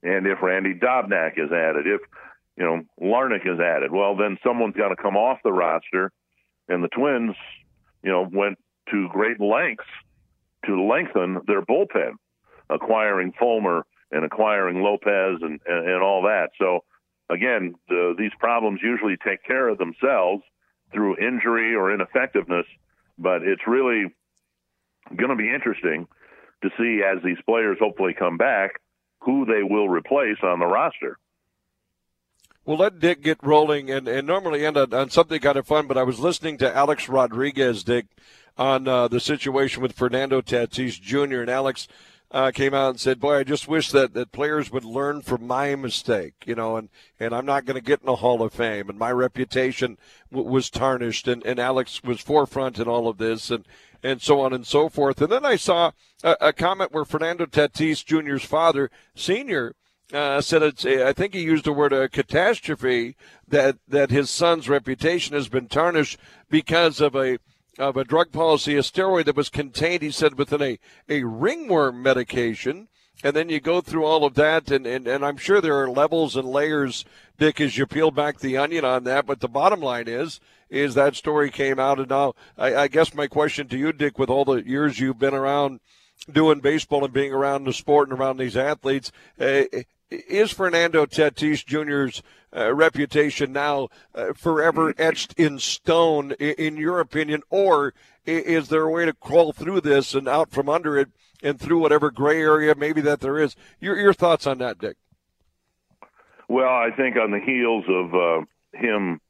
[0.05, 2.01] and if Randy Dobnak is added, if
[2.57, 6.13] you know Larnach is added, well then someone's got to come off the roster,
[6.69, 7.35] and the Twins,
[8.05, 8.59] you know, went
[8.91, 9.87] to great lengths
[10.67, 12.13] to lengthen their bullpen,
[12.71, 16.51] acquiring Fulmer and acquiring Lopez and, and, and all that.
[16.59, 16.85] So,
[17.31, 20.43] again, the, these problems usually take care of themselves
[20.93, 22.67] through injury or ineffectiveness,
[23.19, 24.13] but it's really
[25.17, 26.07] going to be interesting
[26.63, 28.73] to see as these players hopefully come back
[29.21, 31.19] who they will replace on the roster.
[32.65, 35.89] We'll let Dick get rolling and, and normally end on, on something kind of fun,
[35.89, 38.07] but I was listening to Alex Rodriguez, Dick,
[38.57, 41.41] on uh, the situation with Fernando Tatis Jr.
[41.41, 41.89] And Alex
[42.31, 45.47] uh, came out and said, "Boy, I just wish that, that players would learn from
[45.47, 48.53] my mistake, you know, and, and I'm not going to get in the Hall of
[48.53, 49.99] Fame, and my reputation
[50.31, 53.67] w- was tarnished." And, and Alex was forefront in all of this, and
[54.03, 55.21] and so on and so forth.
[55.21, 59.75] And then I saw a, a comment where Fernando Tatis Jr.'s father, senior,
[60.13, 60.85] uh, said it's.
[60.85, 63.17] I think he used the word a catastrophe
[63.49, 66.19] that that his son's reputation has been tarnished
[66.51, 67.39] because of a
[67.79, 70.03] of a drug policy, a steroid that was contained.
[70.03, 72.89] He said within a a ringworm medication.
[73.25, 75.89] And then you go through all of that, and, and, and I'm sure there are
[75.89, 77.05] levels and layers,
[77.39, 79.27] Dick, as you peel back the onion on that.
[79.27, 83.15] But the bottom line is, is that story came out, and now I, I guess
[83.15, 85.79] my question to you, Dick, with all the years you've been around
[86.25, 89.63] doing baseball and being around the sport and around these athletes, uh,
[90.11, 92.23] is Fernando Tatis Jr.'s
[92.55, 97.95] uh, reputation now uh, forever etched in stone, in, in, your opinion, or
[98.27, 101.09] is there a way to crawl through this and out from under it
[101.43, 103.57] and through whatever gray area maybe that there is?
[103.81, 104.97] Your, your thoughts on that, Dick?
[106.49, 109.21] Well, I think on the heels of uh, him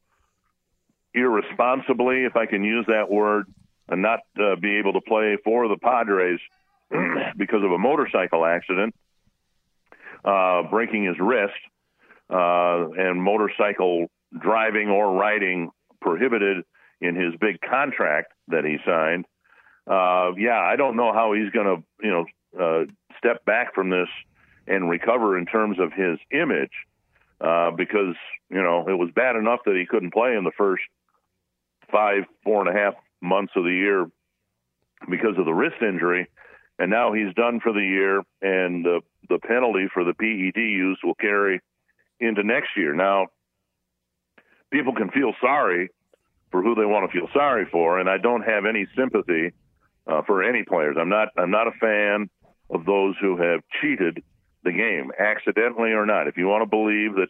[1.13, 3.45] irresponsibly, if I can use that word,
[3.87, 6.39] and not uh, be able to play for the Padres
[7.37, 8.95] because of a motorcycle accident,
[10.25, 11.53] uh, breaking his wrist,
[12.29, 14.07] uh, and motorcycle
[14.39, 15.69] driving or riding
[16.01, 16.63] prohibited
[17.01, 19.25] in his big contract that he signed.
[19.85, 22.25] Uh, yeah, I don't know how he's going to, you know,
[22.59, 22.85] uh,
[23.17, 24.07] step back from this
[24.67, 26.71] and recover in terms of his image,
[27.41, 28.15] uh, because
[28.49, 30.83] you know it was bad enough that he couldn't play in the first
[31.91, 34.09] five, four and a half months of the year
[35.09, 36.27] because of the wrist injury,
[36.79, 40.99] and now he's done for the year, and uh, the penalty for the PED use
[41.03, 41.61] will carry
[42.19, 42.93] into next year.
[42.93, 43.27] Now,
[44.71, 45.89] people can feel sorry
[46.51, 49.53] for who they want to feel sorry for, and I don't have any sympathy
[50.07, 50.97] uh, for any players.
[50.99, 51.29] I'm not.
[51.37, 52.29] I'm not a fan
[52.69, 54.23] of those who have cheated
[54.63, 56.27] the game, accidentally or not.
[56.27, 57.29] If you want to believe that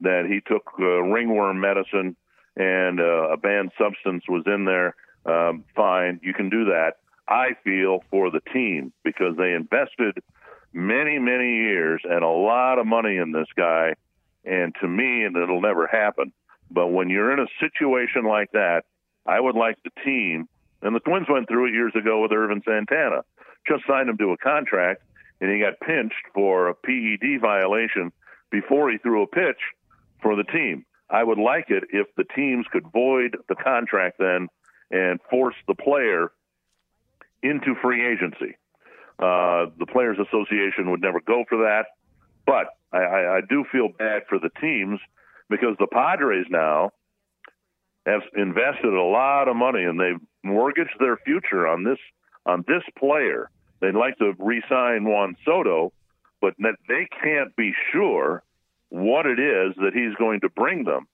[0.00, 2.16] that he took uh, ringworm medicine
[2.56, 6.94] and uh, a banned substance was in there, um, fine, you can do that.
[7.32, 10.22] I feel for the team because they invested
[10.74, 13.94] many, many years and a lot of money in this guy.
[14.44, 16.32] And to me, and it'll never happen.
[16.70, 18.82] But when you're in a situation like that,
[19.24, 20.46] I would like the team,
[20.82, 23.22] and the Twins went through it years ago with Ervin Santana,
[23.66, 25.02] just signed him to a contract,
[25.40, 28.12] and he got pinched for a PED violation
[28.50, 29.60] before he threw a pitch
[30.20, 30.84] for the team.
[31.08, 34.48] I would like it if the teams could void the contract then
[34.90, 36.32] and force the player
[37.42, 38.56] into free agency.
[39.18, 41.86] Uh, the Players Association would never go for that,
[42.46, 44.98] but I, I, I do feel bad for the teams
[45.48, 46.90] because the Padres now
[48.06, 51.98] have invested a lot of money and they've mortgaged their future on this
[52.44, 53.48] on this player.
[53.80, 55.92] They'd like to re-sign Juan Soto,
[56.40, 58.42] but they can't be sure
[58.88, 61.06] what it is that he's going to bring them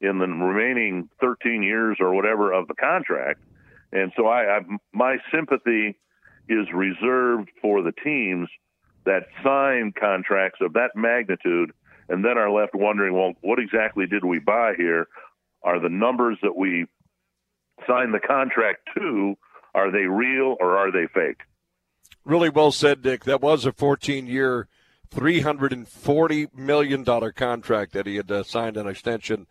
[0.00, 3.40] in the remaining 13 years or whatever of the contract.
[3.92, 4.60] And so I, I
[4.92, 5.98] my sympathy
[6.48, 8.48] is reserved for the teams
[9.04, 11.72] that sign contracts of that magnitude
[12.08, 15.08] and then are left wondering, well, what exactly did we buy here?
[15.62, 16.86] Are the numbers that we
[17.86, 19.34] signed the contract to,
[19.74, 21.40] are they real or are they fake?
[22.24, 23.24] Really well said, Dick.
[23.24, 24.68] That was a 14 year,
[25.10, 29.46] $340 million contract that he had uh, signed an extension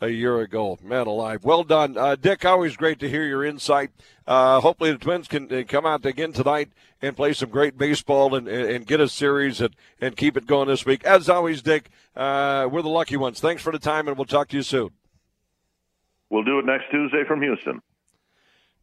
[0.00, 0.78] a year ago.
[0.82, 1.44] Man alive.
[1.44, 1.96] Well done.
[1.96, 3.90] Uh, Dick, always great to hear your insight.
[4.26, 6.70] Uh, hopefully the Twins can uh, come out again tonight
[7.02, 10.68] and play some great baseball and, and get a series and, and keep it going
[10.68, 11.04] this week.
[11.04, 13.40] As always, Dick, uh, we're the lucky ones.
[13.40, 14.90] Thanks for the time, and we'll talk to you soon.
[16.30, 17.80] We'll do it next Tuesday from Houston.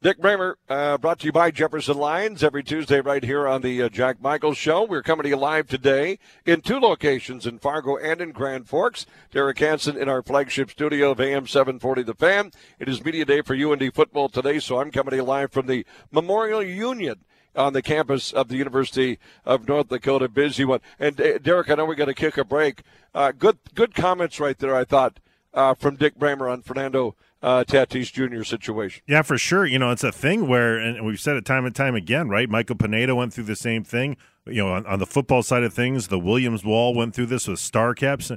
[0.05, 3.81] Dick Bremer, uh, brought to you by Jefferson Lines every Tuesday right here on the
[3.81, 4.83] uh, Jack Michaels Show.
[4.83, 9.07] We're coming to you live today in two locations in Fargo and in Grand Forks.
[9.31, 12.51] Derek Hansen in our flagship studio of AM 740 The Fan.
[12.77, 15.65] It is Media Day for UND football today, so I'm coming to you live from
[15.65, 17.21] the Memorial Union
[17.55, 20.29] on the campus of the University of North Dakota.
[20.29, 20.81] Busy one.
[20.99, 22.83] And uh, Derek, I know we got to kick a break.
[23.15, 24.75] Uh, good, good comments right there.
[24.75, 25.19] I thought
[25.51, 28.43] uh, from Dick Bremer on Fernando uh, Tatis Jr.
[28.43, 29.03] situation.
[29.07, 29.65] Yeah, for sure.
[29.65, 32.49] You know, it's a thing where, and we've said it time and time again, right?
[32.49, 34.17] Michael Pineda went through the same thing.
[34.45, 37.47] You know, on, on the football side of things, the Williams Wall went through this
[37.47, 38.31] with star caps.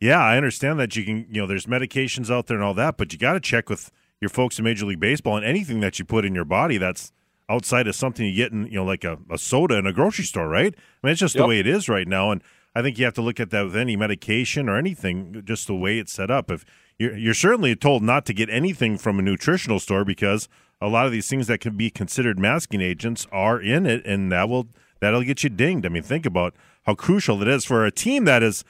[0.00, 2.96] Yeah, I understand that you can, you know, there's medications out there and all that,
[2.96, 3.90] but you got to check with
[4.20, 7.12] your folks in Major League Baseball and anything that you put in your body that's
[7.48, 10.24] outside of something you get in, you know, like a, a soda in a grocery
[10.24, 10.74] store, right?
[10.76, 11.42] I mean, it's just yep.
[11.42, 12.30] the way it is right now.
[12.30, 12.42] And
[12.74, 15.74] I think you have to look at that with any medication or anything, just the
[15.74, 16.50] way it's set up.
[16.50, 16.64] If
[16.98, 20.48] you're, you're certainly told not to get anything from a nutritional store because
[20.80, 24.30] a lot of these things that can be considered masking agents are in it, and
[24.32, 24.68] that will
[25.00, 25.86] that'll get you dinged.
[25.86, 28.64] I mean, think about how crucial it is for a team that is,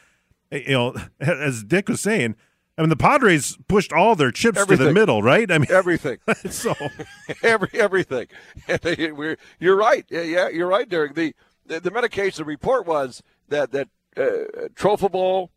[0.50, 2.36] you know, as Dick was saying.
[2.76, 4.86] I mean, the Padres pushed all their chips Everything.
[4.86, 5.50] to the middle, right?
[5.50, 6.18] I mean, everything.
[6.48, 6.76] so
[7.42, 8.28] Every everything.
[9.58, 10.04] You're right.
[10.08, 11.14] Yeah, you're right, Derek.
[11.16, 11.34] The
[11.66, 15.48] the, the medication report was that that uh, Trophobol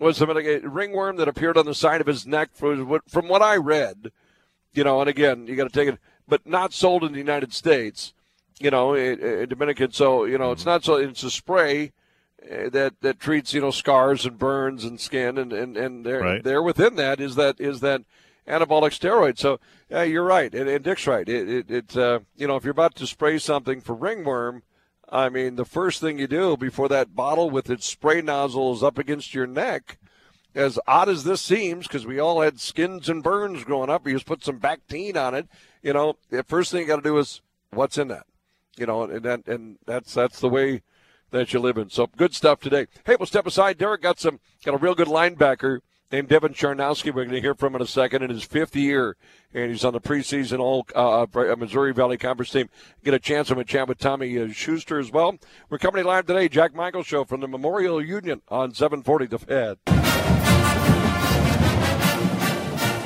[0.00, 2.50] was medica- ringworm that appeared on the side of his neck.
[2.54, 4.10] From what, from what I read,
[4.72, 7.52] you know, and again, you got to take it, but not sold in the United
[7.52, 8.12] States.
[8.58, 9.92] You know, in, in Dominican.
[9.92, 10.96] So you know, it's not so.
[10.96, 11.92] It's a spray.
[12.42, 16.20] uh, That, that treats you know scars and burns and skin and and and there
[16.20, 16.42] Right.
[16.44, 18.02] there within that is that is that
[18.46, 19.38] anabolic steroid.
[19.38, 21.26] So yeah, you're right, and, and Dick's right.
[21.28, 24.62] It, it, it uh, you know, if you're about to spray something for ringworm,
[25.10, 28.82] I mean, the first thing you do before that bottle with its spray nozzle is
[28.82, 29.98] up against your neck,
[30.54, 34.14] as odd as this seems, because we all had skins and burns growing up, you
[34.14, 35.48] just put some Bactine on it.
[35.82, 37.40] You know, the first thing you got to do is
[37.70, 38.26] what's in that.
[38.76, 40.82] You know, and that, and that's that's the way
[41.30, 41.90] that you live in.
[41.90, 42.86] So good stuff today.
[43.04, 43.78] Hey, we'll step aside.
[43.78, 45.80] Derek got some got a real good linebacker
[46.10, 47.06] named Devin Charnowski.
[47.06, 49.16] We're going to hear from in a second in his fifth year,
[49.54, 52.68] and he's on the preseason All uh, uh, Missouri Valley Conference team.
[53.04, 55.36] Get a chance to chat with Tommy uh, Schuster as well.
[55.68, 60.29] We're coming live today, Jack Michael Show from the Memorial Union on 740 The Fan.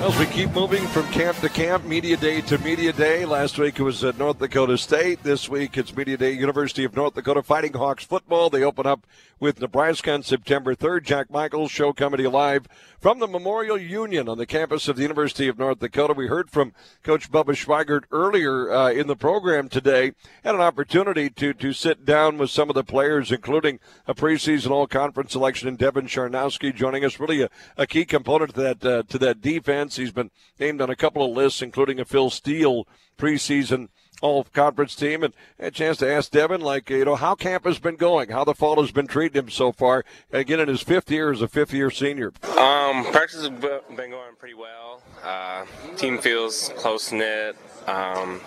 [0.05, 3.25] As we keep moving from camp to camp, media day to media day.
[3.25, 5.23] Last week it was at North Dakota State.
[5.23, 8.51] This week it's media day, University of North Dakota Fighting Hawks football.
[8.51, 9.07] They open up
[9.41, 11.05] with Nebraska on September 3rd.
[11.05, 12.67] Jack Michaels show you live
[13.01, 16.13] from the Memorial Union on the campus of the University of North Dakota.
[16.13, 20.13] We heard from Coach Bubba Schweigert earlier uh, in the program today.
[20.43, 24.71] Had an opportunity to to sit down with some of the players, including a preseason
[24.71, 27.19] All Conference selection in Devin Charnowski joining us.
[27.19, 29.93] Really a, a key component to that uh, to that defense.
[29.97, 32.86] He's been named on a couple of lists, including a Phil Steele
[33.18, 33.88] preseason
[34.22, 37.64] all conference team and had a chance to ask Devin, like, you know, how camp
[37.64, 40.05] has been going, how the fall has been treating him so far.
[40.32, 42.32] Again, in his fifth year as a fifth year senior.
[42.57, 45.03] Um, practice has been going pretty well.
[45.22, 45.66] Uh,
[45.97, 47.57] team feels close knit.
[47.86, 48.40] Um,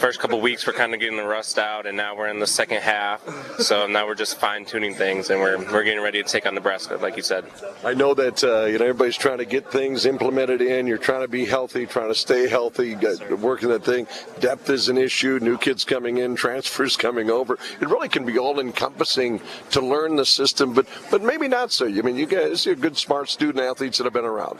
[0.00, 2.46] first couple weeks we're kind of getting the rust out, and now we're in the
[2.46, 3.22] second half.
[3.58, 6.54] So now we're just fine tuning things, and we're we're getting ready to take on
[6.54, 7.44] Nebraska, like you said.
[7.84, 10.86] I know that uh, you know everybody's trying to get things implemented in.
[10.86, 12.96] You're trying to be healthy, trying to stay healthy,
[13.36, 14.06] working that thing.
[14.40, 15.38] Depth is an issue.
[15.42, 17.58] New kids coming in, transfers coming over.
[17.80, 19.40] It really can be all encompassing
[19.72, 21.86] to learn the system, but but maybe not so.
[21.86, 24.58] I mean, you guys are good, smart student athletes that have been around.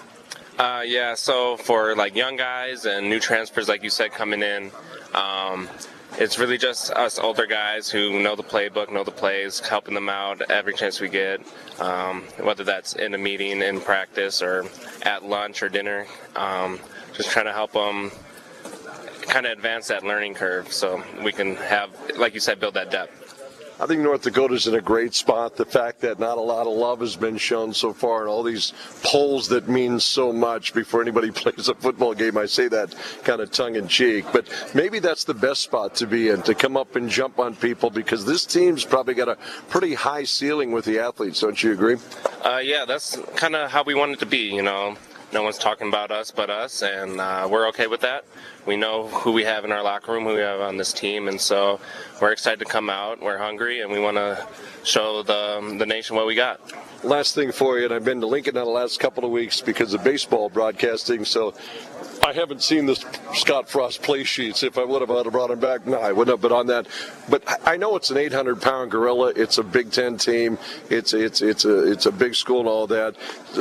[0.61, 4.71] Uh, yeah, so for like young guys and new transfers, like you said, coming in,
[5.15, 5.67] um,
[6.19, 10.11] it's really just us older guys who know the playbook, know the plays, helping them
[10.11, 11.41] out every chance we get,
[11.81, 14.67] um, whether that's in a meeting, in practice, or
[15.01, 16.07] at lunch or dinner.
[16.37, 16.79] Um,
[17.15, 18.11] just trying to help them
[19.23, 21.89] kind of advance that learning curve so we can have,
[22.19, 23.30] like you said, build that depth.
[23.81, 25.57] I think North Dakota's in a great spot.
[25.57, 28.43] The fact that not a lot of love has been shown so far, and all
[28.43, 32.37] these polls that mean so much before anybody plays a football game.
[32.37, 36.07] I say that kind of tongue in cheek, but maybe that's the best spot to
[36.07, 39.39] be in to come up and jump on people because this team's probably got a
[39.71, 41.41] pretty high ceiling with the athletes.
[41.41, 41.97] Don't you agree?
[42.45, 44.55] Uh, yeah, that's kind of how we want it to be.
[44.55, 44.99] You know,
[45.33, 48.25] no one's talking about us but us, and uh, we're okay with that.
[48.67, 51.29] We know who we have in our locker room, who we have on this team,
[51.29, 51.81] and so
[52.21, 53.21] we're excited to come out.
[53.21, 54.47] We're hungry, and we want to
[54.83, 56.61] show the the nation what we got.
[57.05, 59.61] Last thing for you, and I've been to Lincoln in the last couple of weeks
[59.61, 61.55] because of baseball broadcasting, so
[62.25, 62.97] I haven't seen the
[63.35, 64.63] Scott Frost play sheets.
[64.63, 65.87] If I would have, I'd have brought him back.
[65.87, 66.87] No, I wouldn't have been on that.
[67.29, 69.33] But I know it's an 800 pound gorilla.
[69.35, 70.59] It's a Big Ten team.
[70.91, 73.17] It's it's it's a it's a big school and all that.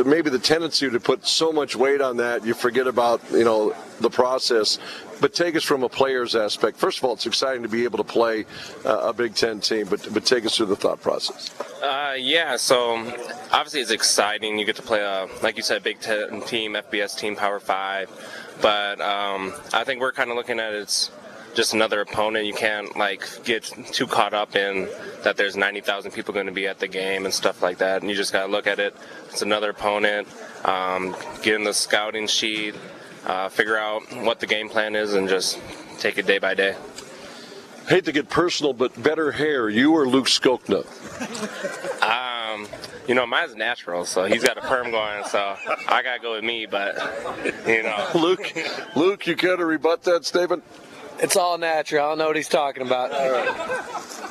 [0.06, 3.76] Maybe the tendency to put so much weight on that, you forget about you know
[4.02, 4.80] the process.
[5.22, 6.78] But take us from a player's aspect.
[6.78, 8.46] First of all, it's exciting to be able to play
[8.86, 9.88] uh, a Big Ten team.
[9.90, 11.52] But but take us through the thought process.
[11.84, 12.98] Uh, yeah, so
[13.52, 14.58] obviously it's exciting.
[14.58, 18.10] You get to play a, like you said, Big Ten team, FBS team, Power Five.
[18.62, 21.12] But um, I think we're kind of looking at it's
[21.56, 22.46] just another opponent.
[22.46, 24.88] You can't like get too caught up in
[25.24, 28.02] that there's 90,000 people going to be at the game and stuff like that.
[28.02, 28.96] And you just got to look at it.
[29.30, 30.28] It's another opponent.
[30.66, 32.76] Um, get in the scouting sheet,
[33.26, 35.60] uh, figure out what the game plan is, and just
[36.00, 36.76] take it day by day.
[37.88, 40.86] Hate to get personal, but better hair, you or Luke Skokna?
[42.54, 42.68] Um,
[43.08, 45.56] you know, mine's natural, so he's got a perm going, so
[45.88, 46.66] I gotta go with me.
[46.66, 46.96] But
[47.68, 48.54] you know, Luke,
[48.96, 50.64] Luke, you care to rebut that statement?
[51.22, 52.06] It's all natural.
[52.06, 53.12] I don't know what he's talking about.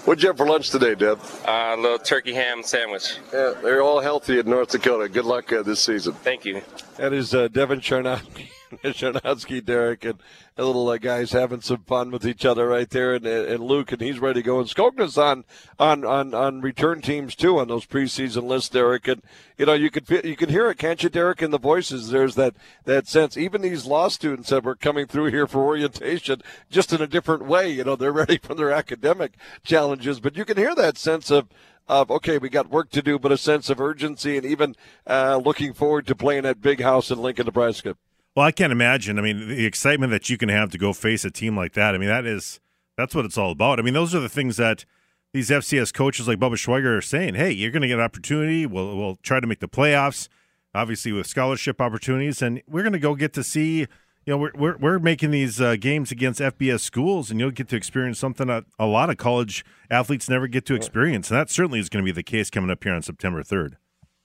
[0.06, 1.20] What'd you have for lunch today, Deb?
[1.46, 3.18] Uh, a little turkey ham sandwich.
[3.30, 5.06] Yeah, they're all healthy in North Dakota.
[5.08, 6.14] Good luck uh, this season.
[6.14, 6.62] Thank you.
[6.96, 8.48] That is uh, Devin Charnowski,
[8.84, 10.20] Charnowski, Derek, and
[10.56, 13.92] a little uh, guys having some fun with each other right there, and, and Luke,
[13.92, 14.60] and he's ready to go.
[14.60, 15.44] And Skokna's on
[15.78, 19.08] on on on return teams too on those preseason lists, Derek.
[19.08, 19.22] And
[19.56, 21.42] you know you could you can hear it, can't you, Derek?
[21.42, 22.54] In the voices, there's that
[22.84, 23.36] that sense.
[23.36, 27.46] Even these law students that were coming through here for orientation, just in a different
[27.46, 27.70] way.
[27.70, 29.32] You know, they're ready for their academic
[29.64, 31.48] challenges, but you can hear that sense of
[31.88, 35.40] of okay, we got work to do, but a sense of urgency and even uh,
[35.42, 37.96] looking forward to playing at Big House in Lincoln, Nebraska.
[38.38, 39.18] Well, I can't imagine.
[39.18, 41.96] I mean, the excitement that you can have to go face a team like that.
[41.96, 42.60] I mean, that is
[42.96, 43.80] that's what it's all about.
[43.80, 44.84] I mean, those are the things that
[45.32, 47.34] these FCS coaches like Bubba Schweigert are saying.
[47.34, 48.64] Hey, you're going to get an opportunity.
[48.64, 50.28] We'll we'll try to make the playoffs,
[50.72, 53.78] obviously with scholarship opportunities, and we're going to go get to see.
[54.24, 57.66] You know, we're we're, we're making these uh, games against FBS schools, and you'll get
[57.70, 61.50] to experience something that a lot of college athletes never get to experience, and that
[61.50, 63.78] certainly is going to be the case coming up here on September third.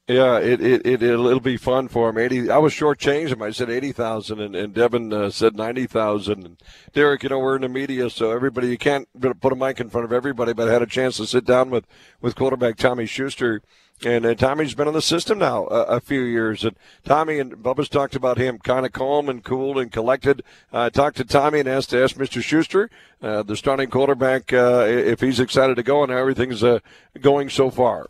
[0.08, 2.18] Yeah, it, it, it, it'll, it'll be fun for him.
[2.18, 3.41] 80, I was shortchanged him.
[3.41, 6.45] I said 80,000 and, and Devin uh, said 90,000.
[6.45, 6.58] And
[6.93, 9.08] Derek, you know, we're in the media, so everybody, you can't
[9.39, 11.70] put a mic in front of everybody, but I had a chance to sit down
[11.70, 11.88] with,
[12.20, 13.62] with quarterback Tommy Schuster.
[14.04, 16.66] And uh, Tommy's been in the system now uh, a few years.
[16.66, 16.76] And
[17.06, 20.43] Tommy and Bubba's talked about him kind of calm and cool and collected.
[20.74, 22.43] I talked to Tommy and asked to ask Mr.
[22.43, 22.89] Schuster,
[23.22, 26.80] uh, the starting quarterback, uh, if he's excited to go and how everything's uh,
[27.22, 28.06] going so far.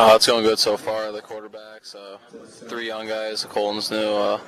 [0.00, 1.12] Uh, it's going good so far.
[1.12, 2.16] The quarterbacks, uh,
[2.70, 3.98] three young guys, Colton's new.
[3.98, 4.40] Uh,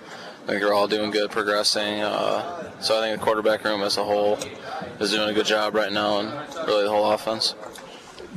[0.45, 2.01] I think they're all doing good, progressing.
[2.01, 4.39] Uh, so I think the quarterback room as a whole
[4.99, 6.31] is doing a good job right now, and
[6.67, 7.55] really the whole offense.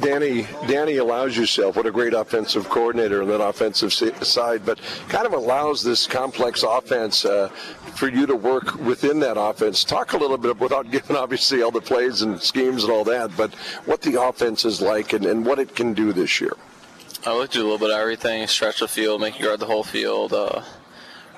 [0.01, 5.25] Danny, Danny allows yourself, what a great offensive coordinator on that offensive side, but kind
[5.25, 7.47] of allows this complex offense uh,
[7.95, 9.85] for you to work within that offense.
[9.85, 13.31] Talk a little bit without giving obviously all the plays and schemes and all that,
[13.37, 13.53] but
[13.85, 16.51] what the offense is like and, and what it can do this year.
[17.27, 19.65] I to do a little bit of everything: stretch the field, make you guard the
[19.65, 20.61] whole field, uh,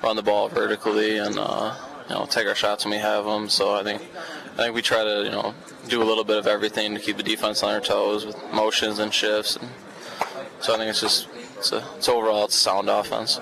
[0.02, 1.74] run the ball vertically, and uh,
[2.10, 3.48] you know take our shots when we have them.
[3.48, 4.02] So I think
[4.52, 5.54] I think we try to you know
[5.88, 8.98] do a little bit of everything to keep the defense on their toes with motions
[8.98, 9.56] and shifts.
[9.56, 9.70] And
[10.60, 11.26] so I think it's just
[11.56, 13.40] it's, a, it's overall it's a sound offense.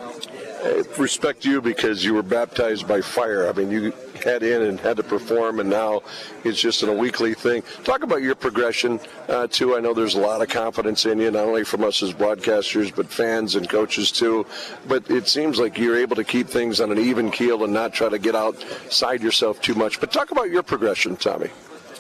[0.65, 3.49] I respect you because you were baptized by fire.
[3.49, 3.93] I mean, you
[4.25, 6.03] had in and had to perform, and now
[6.45, 7.63] it's just a weekly thing.
[7.85, 8.99] Talk about your progression,
[9.29, 9.77] uh, too.
[9.77, 12.95] I know there's a lot of confidence in you, not only from us as broadcasters,
[12.95, 14.47] but fans and coaches, too.
[14.89, 17.93] But it seems like you're able to keep things on an even keel and not
[17.93, 20.01] try to get outside yourself too much.
[20.01, 21.51] But talk about your progression, Tommy.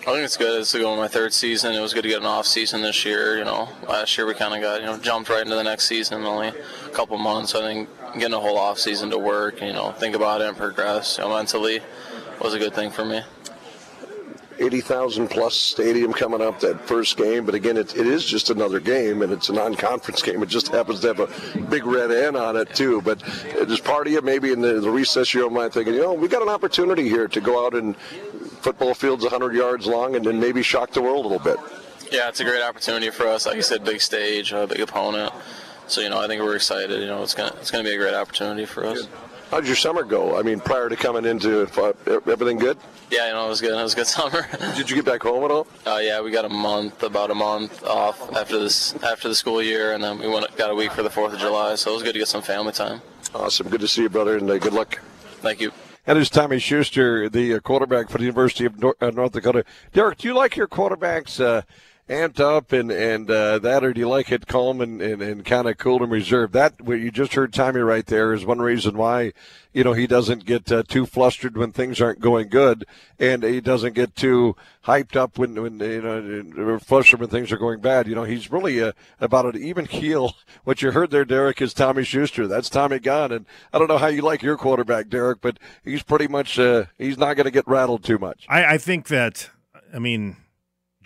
[0.06, 0.60] I think it's good.
[0.60, 1.74] It's going my third season.
[1.74, 3.38] It was good to get an off season this year.
[3.38, 5.88] You know, last year we kind of got you know jumped right into the next
[5.88, 7.56] season in only a couple months.
[7.56, 10.56] I think getting a whole off season to work, you know, think about it and
[10.56, 11.80] progress, you know, mentally
[12.40, 13.20] was a good thing for me.
[14.58, 18.80] 80,000 plus stadium coming up that first game, but again, it, it is just another
[18.80, 20.42] game, and it's a non-conference game.
[20.42, 23.02] It just happens to have a big red N on it too.
[23.02, 23.20] But
[23.54, 26.14] there's part of you maybe in the, the recess of your mind thinking, you know,
[26.14, 27.96] we got an opportunity here to go out and
[28.66, 31.56] football fields 100 yards long and then maybe shock the world a little bit.
[32.10, 33.46] Yeah, it's a great opportunity for us.
[33.46, 35.32] Like you said, big stage, a big opponent.
[35.86, 36.98] So you know, I think we're excited.
[36.98, 39.02] You know, it's gonna it's gonna be a great opportunity for us.
[39.02, 39.08] Good.
[39.52, 40.36] How did your summer go?
[40.36, 41.92] I mean, prior to coming into uh,
[42.26, 42.76] everything good?
[43.08, 43.78] Yeah, you know, it was good.
[43.78, 44.48] It was a good summer.
[44.74, 45.68] did you get back home at all?
[45.86, 49.62] Uh, yeah, we got a month, about a month off after this after the school
[49.62, 51.76] year, and then we went got a week for the Fourth of July.
[51.76, 53.00] So it was good to get some family time.
[53.32, 53.68] Awesome.
[53.68, 55.00] Good to see you, brother, and uh, good luck.
[55.40, 55.70] Thank you.
[56.08, 59.64] And there's Tommy Schuster, the uh, quarterback for the University of uh, North Dakota.
[59.92, 61.64] Derek, do you like your quarterbacks?
[62.08, 65.44] Amped up and and uh, that, or do you like it calm and, and, and
[65.44, 66.52] kind of cool and reserved?
[66.52, 69.32] That what you just heard Tommy right there is one reason why
[69.72, 72.84] you know he doesn't get uh, too flustered when things aren't going good,
[73.18, 74.54] and he doesn't get too
[74.84, 78.06] hyped up when when you know flustered when things are going bad.
[78.06, 80.34] You know he's really uh, about an even keel.
[80.64, 82.48] What you heard there, Derek, is Tommy Schuster.
[82.48, 86.02] That's Tommy Gunn, and I don't know how you like your quarterback, Derek, but he's
[86.02, 88.46] pretty much uh, he's not going to get rattled too much.
[88.48, 89.50] I, I think that
[89.94, 90.36] I mean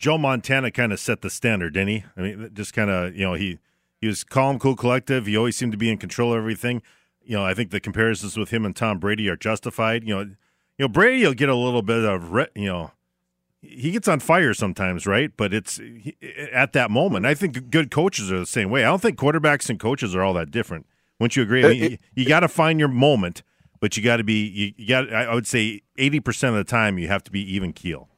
[0.01, 2.05] Joe Montana kind of set the standard, didn't he?
[2.17, 3.59] I mean, just kind of, you know, he
[4.01, 5.27] he was calm, cool, collective.
[5.27, 6.81] He always seemed to be in control of everything.
[7.23, 10.03] You know, I think the comparisons with him and Tom Brady are justified.
[10.05, 10.37] You know, you
[10.79, 12.93] know Brady will get a little bit of, re- you know,
[13.61, 15.31] he gets on fire sometimes, right?
[15.37, 16.17] But it's he,
[16.51, 17.27] at that moment.
[17.27, 18.85] I think good coaches are the same way.
[18.85, 20.87] I don't think quarterbacks and coaches are all that different.
[21.19, 21.63] Wouldn't you agree?
[21.63, 23.43] I uh, mean, you, you got to find your moment,
[23.81, 25.13] but you got to be you, you got.
[25.13, 28.09] I would say eighty percent of the time you have to be even keel.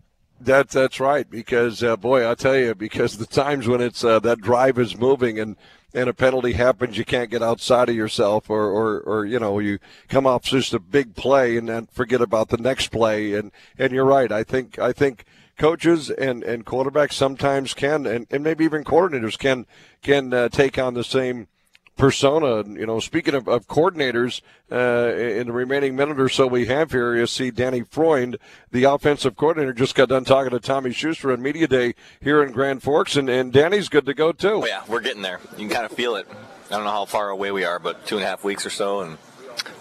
[0.45, 4.18] That that's right because uh, boy, I'll tell you because the times when it's uh,
[4.20, 5.57] that drive is moving and
[5.95, 9.59] and a penalty happens, you can't get outside of yourself, or, or, or you know,
[9.59, 9.78] you
[10.09, 13.34] come off just a big play and then forget about the next play.
[13.34, 14.32] And, and you're right.
[14.32, 15.24] I think, I think
[15.59, 19.66] coaches and, and quarterbacks sometimes can, and, and maybe even coordinators can,
[20.03, 21.49] can uh, take on the same
[21.97, 22.64] persona.
[22.68, 24.40] You know, speaking of, of coordinators,
[24.70, 28.38] uh, in the remaining minute or so we have here, you see Danny Freund,
[28.70, 32.53] the offensive coordinator, just got done talking to Tommy Schuster on Media Day here in
[32.53, 34.62] Grand Forks, and, and Danny's good to go too.
[34.62, 35.40] Oh, yeah, we're getting there.
[35.53, 36.26] You can kind of feel it.
[36.70, 38.70] I don't know how far away we are, but two and a half weeks or
[38.70, 39.18] so, and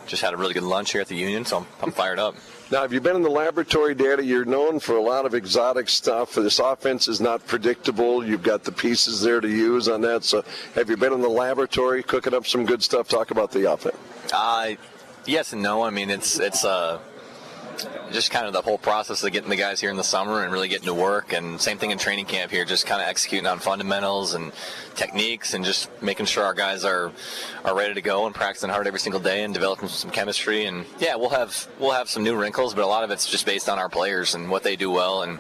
[0.08, 2.36] just had a really good lunch here at the Union, so I'm, I'm fired up.
[2.72, 4.24] Now, have you been in the laboratory, Danny?
[4.24, 6.36] You're known for a lot of exotic stuff.
[6.36, 8.26] This offense is not predictable.
[8.26, 10.24] You've got the pieces there to use on that.
[10.24, 10.46] So,
[10.76, 13.10] have you been in the laboratory cooking up some good stuff?
[13.10, 13.98] Talk about the offense.
[14.32, 14.76] Uh,
[15.26, 15.84] yes and no.
[15.84, 17.00] I mean, it's it's uh,
[18.12, 20.52] just kind of the whole process of getting the guys here in the summer and
[20.52, 21.34] really getting to work.
[21.34, 24.52] And same thing in training camp here, just kind of executing on fundamentals and
[24.96, 27.12] techniques and just making sure our guys are
[27.64, 30.66] are ready to go and practicing hard every single day and developing some chemistry.
[30.66, 33.46] And yeah, we'll have we'll have some new wrinkles, but a lot of it's just
[33.46, 35.24] based on our players and what they do well.
[35.24, 35.40] And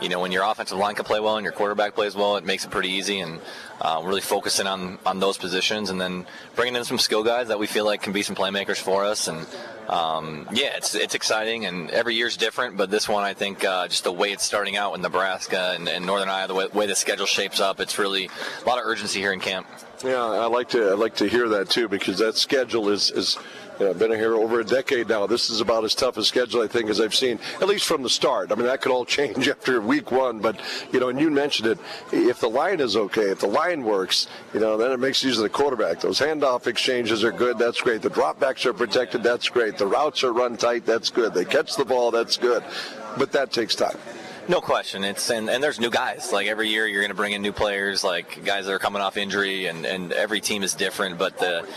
[0.00, 2.44] you know, when your offensive line can play well and your quarterback plays well, it
[2.44, 3.20] makes it pretty easy.
[3.20, 3.40] And
[3.80, 7.58] uh, really focusing on on those positions and then bringing in some skill guys that
[7.58, 9.46] we feel like can be some playmakers for us and
[9.88, 12.76] um, yeah, it's it's exciting, and every year's different.
[12.76, 15.88] But this one, I think, uh, just the way it's starting out in Nebraska and,
[15.88, 18.28] and Northern Iowa, the way, way, the schedule shapes up, it's really
[18.62, 19.66] a lot of urgency here in camp.
[20.04, 23.38] Yeah, I like to I like to hear that too because that schedule is is
[23.80, 25.26] yeah, I've been here over a decade now.
[25.26, 28.02] This is about as tough a schedule I think as I've seen, at least from
[28.02, 28.50] the start.
[28.50, 30.60] I mean, that could all change after week one, but
[30.92, 31.78] you know, and you mentioned it.
[32.12, 35.36] If the line is okay, if the line works, you know, then it makes use
[35.36, 36.00] of the quarterback.
[36.00, 37.58] Those handoff exchanges are good.
[37.58, 38.02] That's great.
[38.02, 39.22] The dropbacks are protected.
[39.22, 39.78] That's great.
[39.78, 40.84] The routes are run tight.
[40.84, 41.34] That's good.
[41.34, 42.10] They catch the ball.
[42.10, 42.64] That's good.
[43.16, 43.98] But that takes time.
[44.48, 45.04] No question.
[45.04, 46.32] It's and, and there's new guys.
[46.32, 49.02] Like every year, you're going to bring in new players, like guys that are coming
[49.02, 51.18] off injury, and and every team is different.
[51.18, 51.68] But the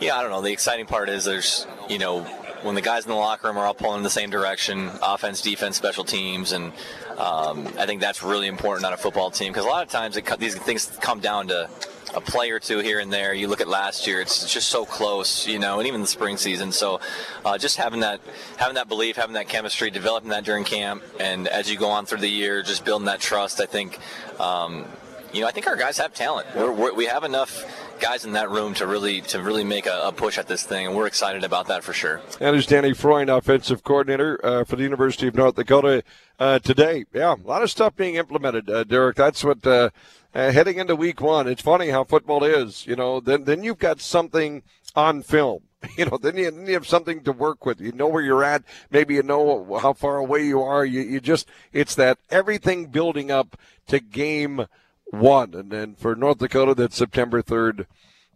[0.00, 0.40] yeah, I don't know.
[0.40, 2.22] The exciting part is there's, you know,
[2.62, 5.40] when the guys in the locker room are all pulling in the same direction, offense,
[5.40, 6.72] defense, special teams, and
[7.18, 10.18] um, I think that's really important on a football team because a lot of times
[10.38, 11.68] these things come down to
[12.14, 13.32] a play or two here and there.
[13.34, 16.36] You look at last year; it's just so close, you know, and even the spring
[16.36, 16.72] season.
[16.72, 17.00] So,
[17.44, 18.20] uh, just having that,
[18.56, 22.06] having that belief, having that chemistry, developing that during camp, and as you go on
[22.06, 23.60] through the year, just building that trust.
[23.60, 23.98] I think,
[24.40, 24.86] um,
[25.32, 26.46] you know, I think our guys have talent.
[26.54, 27.64] We're, we're, we have enough
[28.00, 30.86] guys in that room to really to really make a, a, push at this thing,
[30.86, 32.20] and we're excited about that for sure.
[32.38, 36.02] That is Danny Freund, offensive coordinator uh, for the University of North Dakota
[36.38, 37.04] uh, today.
[37.12, 39.16] Yeah, a lot of stuff being implemented, uh, Derek.
[39.16, 39.90] That's what uh,
[40.34, 41.46] uh, heading into week one.
[41.46, 42.86] It's funny how football is.
[42.86, 44.62] You know, then then you've got something
[44.96, 45.62] on film.
[45.96, 47.80] You know, then you, then you have something to work with.
[47.80, 48.64] You know where you're at.
[48.90, 50.84] Maybe you know how far away you are.
[50.84, 54.66] You, you just, it's that everything building up to game
[55.10, 55.54] one.
[55.54, 57.86] And then for North Dakota, that's September 3rd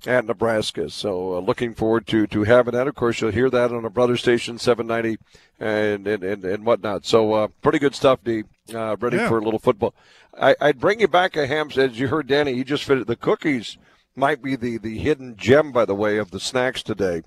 [0.06, 0.90] at Nebraska.
[0.90, 2.88] So uh, looking forward to, to having that.
[2.88, 5.18] Of course, you'll hear that on a brother station, 790
[5.60, 7.06] and, and, and, and whatnot.
[7.06, 8.44] So uh, pretty good stuff, D.
[8.72, 9.28] Uh, ready yeah.
[9.28, 9.94] for a little football.
[10.38, 11.70] I, would bring you back a ham.
[11.76, 13.78] As you heard Danny, he just fitted the cookies
[14.16, 17.22] might be the, the hidden gem, by the way, of the snacks today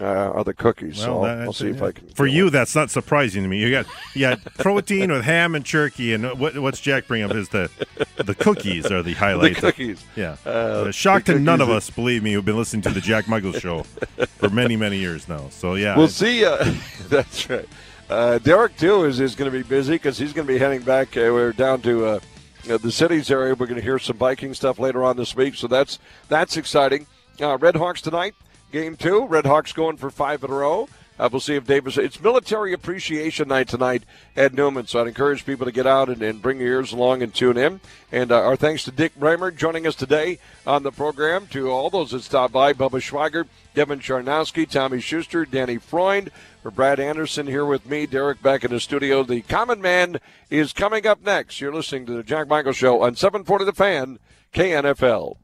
[0.00, 0.98] uh, the cookies.
[0.98, 2.08] Well, so I'll, I'll see if I can.
[2.08, 3.58] For you, that's not surprising to me.
[3.58, 7.34] You got you got protein with ham and turkey, and what, what's Jack bring up
[7.34, 7.70] is the
[8.16, 9.56] the cookies are the highlight.
[9.56, 10.04] The cookies.
[10.14, 10.36] Yeah.
[10.46, 13.28] Uh, uh, shocked to none of us, believe me, who've been listening to the Jack
[13.28, 13.82] Michaels show
[14.38, 15.48] for many many years now.
[15.50, 16.44] So yeah, we'll see.
[16.44, 16.74] Uh,
[17.08, 17.68] that's right.
[18.08, 20.80] Uh, Derek too is, is going to be busy because he's going to be heading
[20.80, 21.16] back.
[21.16, 22.20] Uh, we're down to uh,
[22.64, 23.54] the cities area.
[23.54, 27.06] We're going to hear some biking stuff later on this week, so that's that's exciting.
[27.40, 28.34] Uh, Red Hawks tonight
[28.70, 29.26] game two.
[29.26, 30.88] Red Hawks going for five in a row.
[31.18, 31.98] Uh, we'll see if Davis.
[31.98, 34.04] It's Military Appreciation Night tonight
[34.36, 37.22] at Newman, so I'd encourage people to get out and, and bring your ears along
[37.22, 37.80] and tune in.
[38.12, 41.48] And uh, our thanks to Dick Bremer joining us today on the program.
[41.48, 46.30] To all those that stopped by, Bubba Schweigert, Devin Charnowski, Tommy Schuster, Danny Freund,
[46.62, 49.24] for Brad Anderson here with me, Derek back in the studio.
[49.24, 51.60] The Common Man is coming up next.
[51.60, 54.18] You're listening to the Jack Michael Show on 740 The Fan,
[54.54, 55.36] KNFL.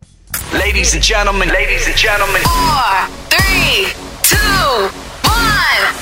[0.53, 2.43] Ladies and gentlemen, ladies and gentlemen.
[2.43, 3.87] Four, three,
[4.23, 4.89] two,
[5.23, 5.95] one.